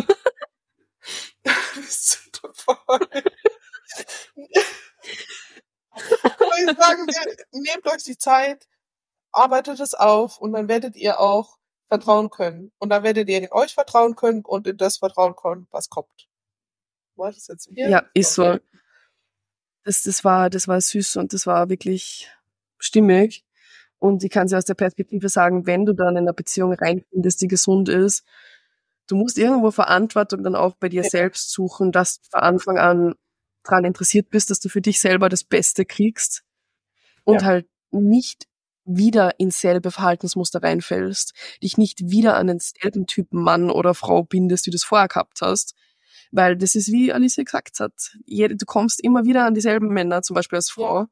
[6.71, 7.07] ich sagen,
[7.51, 8.67] nehmt euch die Zeit,
[9.39, 12.71] arbeitet es auf und dann werdet ihr auch vertrauen können.
[12.77, 16.29] Und dann werdet ihr in euch vertrauen können und in das vertrauen können, was kommt.
[17.15, 17.89] War das jetzt hier?
[17.89, 18.57] Ja, ist so.
[19.83, 22.29] Das, das war, das war süß und das war wirklich
[22.77, 23.45] stimmig.
[23.97, 27.41] Und ich kann sie aus der Perspektive sagen, wenn du dann in eine Beziehung reinfindest,
[27.41, 28.23] die gesund ist,
[29.07, 31.09] du musst irgendwo Verantwortung dann auch bei dir ja.
[31.09, 33.15] selbst suchen, dass du von Anfang an
[33.63, 36.43] daran interessiert bist, dass du für dich selber das Beste kriegst
[37.23, 37.47] und ja.
[37.47, 38.48] halt nicht
[38.89, 44.23] wieder ins selbe Verhaltensmuster reinfällst, dich nicht wieder an den selben Typen Mann oder Frau
[44.23, 45.75] bindest, wie du es vorher gehabt hast.
[46.31, 47.93] Weil das ist, wie Alice gesagt hat,
[48.27, 51.01] du kommst immer wieder an dieselben Männer, zum Beispiel als Frau.
[51.01, 51.07] Ja.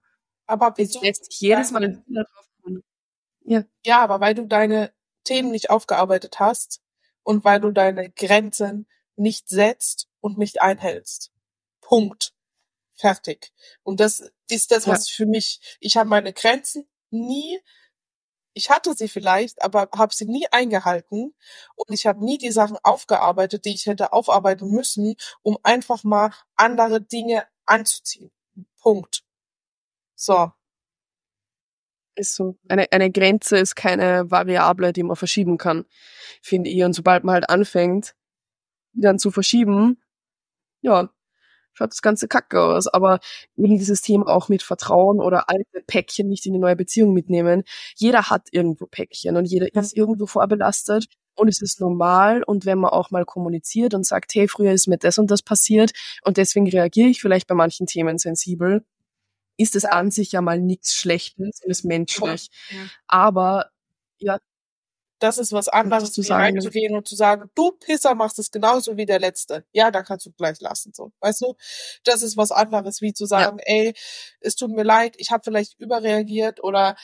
[0.48, 1.02] Aber wieso?
[1.02, 2.04] lässt dich jedes Mal.
[3.44, 3.64] Ja.
[3.86, 4.92] ja, aber weil du deine
[5.24, 6.82] Themen nicht aufgearbeitet hast
[7.24, 11.32] und weil du deine Grenzen nicht setzt und nicht einhältst.
[11.82, 12.34] Punkt.
[12.94, 13.54] Fertig.
[13.84, 15.16] Und das ist das, was ja.
[15.16, 17.60] für mich, ich habe meine Grenzen nie,
[18.54, 21.36] ich hatte sie vielleicht, aber habe sie nie eingehalten
[21.76, 26.32] und ich habe nie die Sachen aufgearbeitet, die ich hätte aufarbeiten müssen, um einfach mal
[26.56, 28.32] andere Dinge anzuziehen.
[28.82, 29.24] Punkt.
[30.16, 30.52] So.
[32.16, 32.58] Ist so.
[32.68, 35.86] Eine, eine Grenze ist keine Variable, die man verschieben kann,
[36.42, 36.84] finde ich.
[36.84, 38.16] Und sobald man halt anfängt,
[38.94, 40.02] dann zu verschieben,
[40.82, 41.10] ja,
[41.78, 42.88] schaut das ganze Kacke aus.
[42.88, 43.20] Aber
[43.56, 47.64] eben dieses Thema auch mit Vertrauen oder alte Päckchen nicht in die neue Beziehung mitnehmen.
[47.96, 51.08] Jeder hat irgendwo Päckchen und jeder ist irgendwo vorbelastet.
[51.36, 52.42] Und es ist normal.
[52.44, 55.44] Und wenn man auch mal kommuniziert und sagt, hey, früher ist mir das und das
[55.44, 55.92] passiert
[56.24, 58.84] und deswegen reagiere ich vielleicht bei manchen Themen sensibel,
[59.58, 62.50] ist es an sich ja mal nichts Schlechtes und ist menschlich.
[62.72, 62.78] Ja.
[63.08, 63.70] Aber
[64.18, 64.40] ja,
[65.20, 68.98] das ist was anderes, zu sagen, reinzugehen und zu sagen, du Pisser machst es genauso
[68.98, 69.66] wie der Letzte.
[69.72, 71.12] Ja, dann kannst du gleich lassen, so.
[71.20, 71.56] Weißt du?
[72.04, 73.66] Das ist was anderes, wie zu sagen, ja.
[73.66, 73.94] ey,
[74.42, 76.96] es tut mir leid, ich habe vielleicht überreagiert oder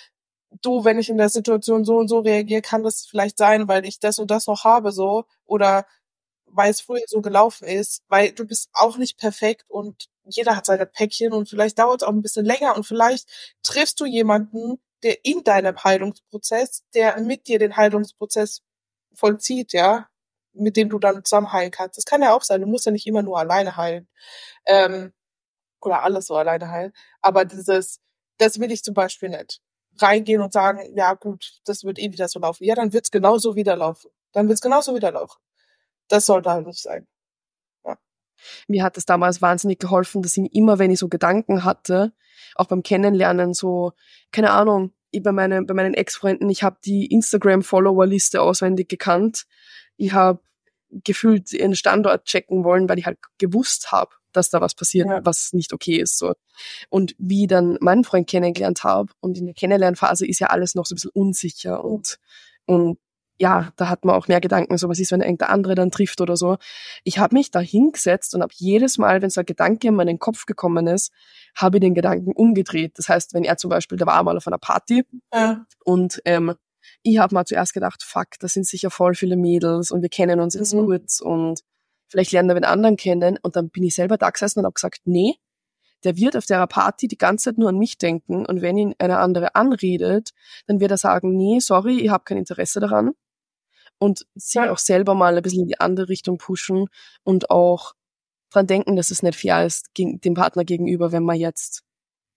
[0.62, 3.86] du, wenn ich in der Situation so und so reagiere, kann das vielleicht sein, weil
[3.86, 5.26] ich das und das noch habe, so.
[5.46, 5.86] Oder
[6.46, 10.66] weil es früher so gelaufen ist, weil du bist auch nicht perfekt und jeder hat
[10.66, 13.28] seine Päckchen und vielleicht dauert es auch ein bisschen länger und vielleicht
[13.64, 18.62] triffst du jemanden, der in deinem Heilungsprozess, der mit dir den Heilungsprozess
[19.14, 20.08] vollzieht, ja,
[20.54, 21.98] mit dem du dann zusammen heilen kannst.
[21.98, 22.62] Das kann ja auch sein.
[22.62, 24.08] Du musst ja nicht immer nur alleine heilen.
[24.66, 25.14] Ähm,
[25.82, 26.94] oder alles so alleine heilen.
[27.22, 28.00] Aber dieses,
[28.38, 29.62] das will ich zum Beispiel nicht.
[30.00, 32.64] Reingehen und sagen, ja gut, das wird eh wieder so laufen.
[32.64, 34.10] Ja, dann wird's genauso wieder laufen.
[34.32, 35.40] Dann wird's genauso wieder laufen.
[36.08, 37.08] Das sollte halt nicht sein.
[38.68, 42.14] Mir hat es damals wahnsinnig geholfen, dass ich immer, wenn ich so Gedanken hatte,
[42.56, 43.94] auch beim Kennenlernen so,
[44.32, 49.46] keine Ahnung, ich bei, meine, bei meinen Ex-Freunden, ich habe die Instagram-Follower-Liste auswendig gekannt.
[49.96, 50.40] Ich habe
[50.90, 55.22] gefühlt ihren Standort checken wollen, weil ich halt gewusst habe, dass da was passiert, ja.
[55.24, 56.18] was nicht okay ist.
[56.18, 56.34] So.
[56.90, 60.86] Und wie dann meinen Freund kennengelernt habe und in der Kennenlernphase ist ja alles noch
[60.86, 62.20] so ein bisschen unsicher und,
[62.66, 62.98] und
[63.40, 66.22] ja, da hat man auch mehr Gedanken, so was ist, wenn irgendein andere dann trifft
[66.22, 66.58] oder so.
[67.04, 70.20] Ich habe mich da hingesetzt und habe jedes Mal, wenn so ein Gedanke in meinen
[70.20, 71.12] Kopf gekommen ist,
[71.56, 72.94] habe ich den Gedanken umgedreht.
[72.98, 75.04] Das heißt, wenn er zum Beispiel, der war mal auf einer Party
[75.34, 75.66] ja.
[75.84, 76.54] und ähm,
[77.02, 80.40] ich habe mal zuerst gedacht, fuck, das sind sicher voll viele Mädels und wir kennen
[80.40, 80.86] uns jetzt mhm.
[80.86, 81.62] kurz und
[82.08, 83.40] vielleicht lernen wir den anderen kennen.
[83.42, 85.36] Und dann bin ich selber da gesessen und habe gesagt, nee,
[86.04, 88.96] der wird auf der Party die ganze Zeit nur an mich denken und wenn ihn
[89.00, 90.32] eine andere anredet,
[90.68, 93.12] dann wird er sagen, nee, sorry, ich habe kein Interesse daran
[94.00, 94.72] und sich ja.
[94.72, 96.88] auch selber mal ein bisschen in die andere Richtung pushen
[97.24, 97.94] und auch
[98.52, 101.84] dran denken, dass es nicht fair ist dem Partner gegenüber, wenn man jetzt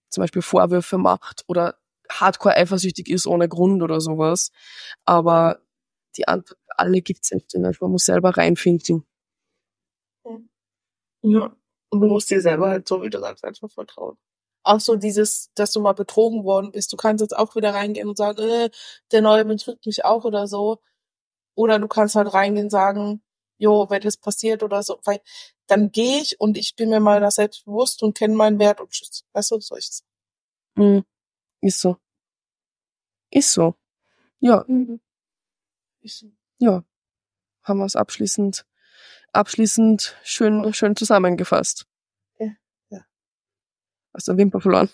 [0.09, 1.75] zum Beispiel Vorwürfe macht oder
[2.09, 4.51] hardcore eifersüchtig ist ohne Grund oder sowas.
[5.05, 5.59] Aber
[6.15, 7.53] die Antwort alle gibt's nicht.
[7.55, 9.05] Man muss selber reinfinden.
[11.21, 11.55] Ja.
[11.89, 14.17] Und du musst dir selber halt so, wie du sagst, einfach vertrauen.
[14.63, 16.91] Auch so dieses, dass du mal betrogen worden bist.
[16.91, 18.69] Du kannst jetzt auch wieder reingehen und sagen, äh,
[19.11, 20.79] der Neue betrügt mich auch oder so.
[21.55, 23.23] Oder du kannst halt reingehen und sagen,
[23.57, 25.21] jo, wenn das passiert oder so, weil
[25.67, 28.81] dann gehe ich und ich bin mir mal da selbst bewusst und kenne meinen Wert
[28.81, 29.25] und tschüss.
[29.33, 30.03] Weißt du, soll ich das?
[30.75, 31.05] Mhm.
[31.61, 31.97] Ist so.
[33.31, 33.75] Ist so.
[34.39, 34.63] Ja.
[34.67, 35.01] Mhm.
[36.01, 36.27] Ist so.
[36.59, 36.83] Ja.
[37.63, 38.65] Haben wir es abschließend,
[39.33, 41.85] abschließend schön, schön zusammengefasst.
[42.39, 42.47] Ja.
[42.89, 43.05] ja.
[44.13, 44.89] Hast du Wimper verloren?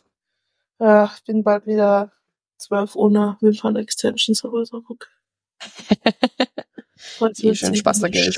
[0.80, 2.12] Ja, ich bin bald wieder
[2.58, 5.10] zwölf ohne Wimpern-Extensions, aber so okay.
[7.20, 8.38] Heute eh schön Spaß da Geld.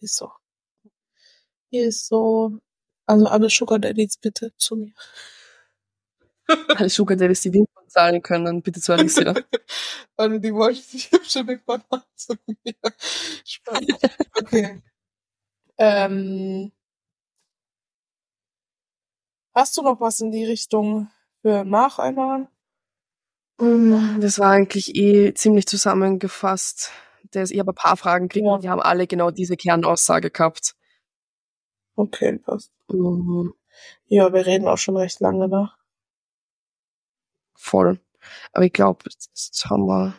[0.00, 0.30] Ist so.
[1.70, 2.58] Ist so.
[3.06, 4.92] Also alle Sugar Daddies bitte zu mir.
[6.76, 9.34] Alle Sugar Daddies, die Wimpern zahlen können, bitte zu Alicia.
[10.16, 12.74] Also die wollte sich hübsche Wimpern machen zu mir.
[13.44, 13.92] Spannend.
[14.36, 14.82] Okay.
[15.78, 16.72] ähm,
[19.54, 21.10] hast du noch was in die Richtung
[21.42, 22.48] für Nacheinnahmen?
[23.60, 26.90] Mm, Das war eigentlich eh ziemlich zusammengefasst.
[27.32, 28.54] Das, ich habe ein paar Fragen gekriegt Ja.
[28.54, 30.74] und die haben alle genau diese Kernaussage gehabt.
[31.96, 32.72] Okay, passt.
[32.88, 33.52] Mhm,
[34.06, 35.70] Ja, wir reden auch schon recht lange ne?
[37.58, 38.00] Voll.
[38.52, 40.18] Aber ich glaube, jetzt haben wir,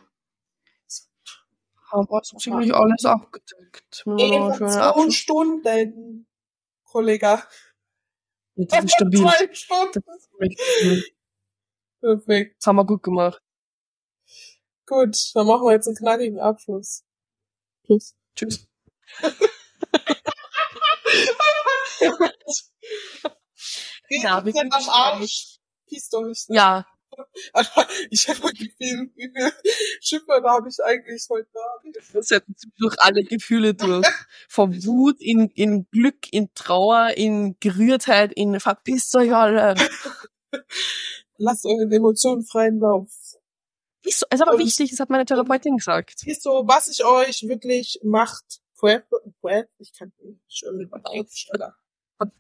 [1.92, 4.04] haben wir so ziemlich alles abgedeckt.
[4.04, 6.28] Zwei Stunden,
[6.84, 7.44] Kollege.
[8.56, 9.22] Das ist stabil.
[9.22, 10.04] Zwei Stunden.
[10.40, 11.14] Ist.
[12.02, 12.58] Perfekt.
[12.58, 13.42] Das haben wir gut gemacht.
[14.86, 17.04] Gut, dann machen wir jetzt einen knackigen Abschluss.
[17.86, 18.16] Tschüss.
[18.36, 18.68] Tschüss.
[24.10, 25.60] Ja, wir sind am Arsch.
[25.88, 26.46] Peace euch.
[26.50, 26.86] Ja,
[28.10, 31.92] ich habe wie viel, wie viel da habe ich eigentlich heute da?
[32.14, 32.44] das hat
[32.78, 34.08] durch alle Gefühle durch.
[34.48, 39.76] Von Wut in, in Glück, in Trauer, in Gerührtheit, in verpisst euch alle.
[41.38, 43.12] Lasst euren Emotionen freien Lauf.
[44.04, 46.26] Ist, so, ist aber Und- wichtig, das hat meine Therapeutin gesagt.
[46.26, 48.62] Ist so, was ich euch wirklich macht.
[49.80, 50.14] Ich kann.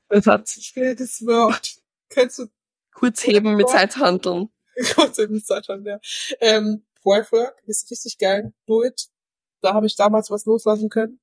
[0.08, 1.82] Das hat Ich will das Wort.
[2.10, 2.48] Kennst du
[2.94, 4.50] kurz heben mit Zeithandeln.
[4.96, 6.00] Kurz in Deutschland, ja.
[6.40, 8.54] Ähm, Breathwork ist richtig geil.
[8.68, 9.08] Do it.
[9.62, 11.20] Da habe ich damals was loslassen können.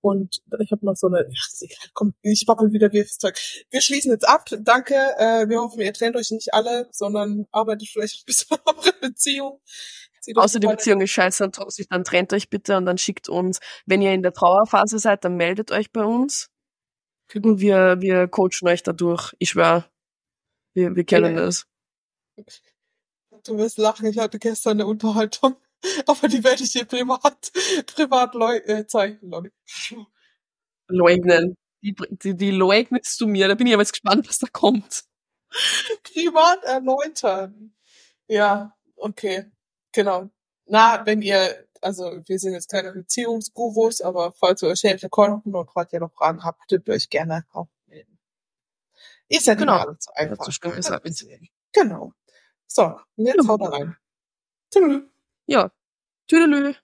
[0.00, 3.16] Und ich habe noch so eine, ach, ist egal, komm, ich babbel wieder wie das
[3.18, 3.38] Zeug.
[3.70, 4.44] Wir schließen jetzt ab.
[4.60, 4.94] Danke.
[4.94, 8.92] Äh, wir hoffen, ihr trennt euch nicht alle, sondern arbeitet vielleicht ein bisschen an eurer
[9.00, 9.60] Beziehung.
[10.36, 13.60] Außer die Beziehung ist scheiße und toxisch, dann trennt euch bitte und dann schickt uns,
[13.86, 16.50] wenn ihr in der Trauerphase seid, dann meldet euch bei uns.
[17.34, 19.34] Und wir, wir coachen euch dadurch.
[19.38, 19.86] Ich schwör,
[20.74, 21.44] wir, wir kennen Ja.
[21.44, 21.66] das.
[23.44, 25.56] Du wirst lachen, ich hatte gestern eine Unterhaltung,
[26.06, 27.50] aber die werde ich dir privat,
[27.86, 29.52] privat leu äh, zeigen, Leute.
[30.88, 31.56] Leugnen.
[31.82, 35.04] Die, die, die leugnest du mir, da bin ich aber jetzt gespannt, was da kommt.
[36.02, 37.74] privat erläutern.
[38.28, 39.50] Ja, okay,
[39.92, 40.30] genau.
[40.66, 45.54] Na, wenn ihr, also wir sind jetzt keine Beziehungsgurus, aber falls ihr euch helfen konnten
[45.54, 48.18] und gerade ihr noch Fragen habt, dürft ihr euch gerne auch melden.
[49.28, 49.74] Ist ja Genau.
[49.76, 50.36] nicht alles so einfach.
[50.38, 50.50] Dazu.
[51.72, 52.12] Genau.
[52.70, 52.84] So,
[53.16, 53.48] und jetzt Ja.
[53.48, 53.96] haut er rein.
[54.72, 55.02] Tschüss.
[55.46, 55.70] Ja.
[56.28, 56.74] Tüdelü.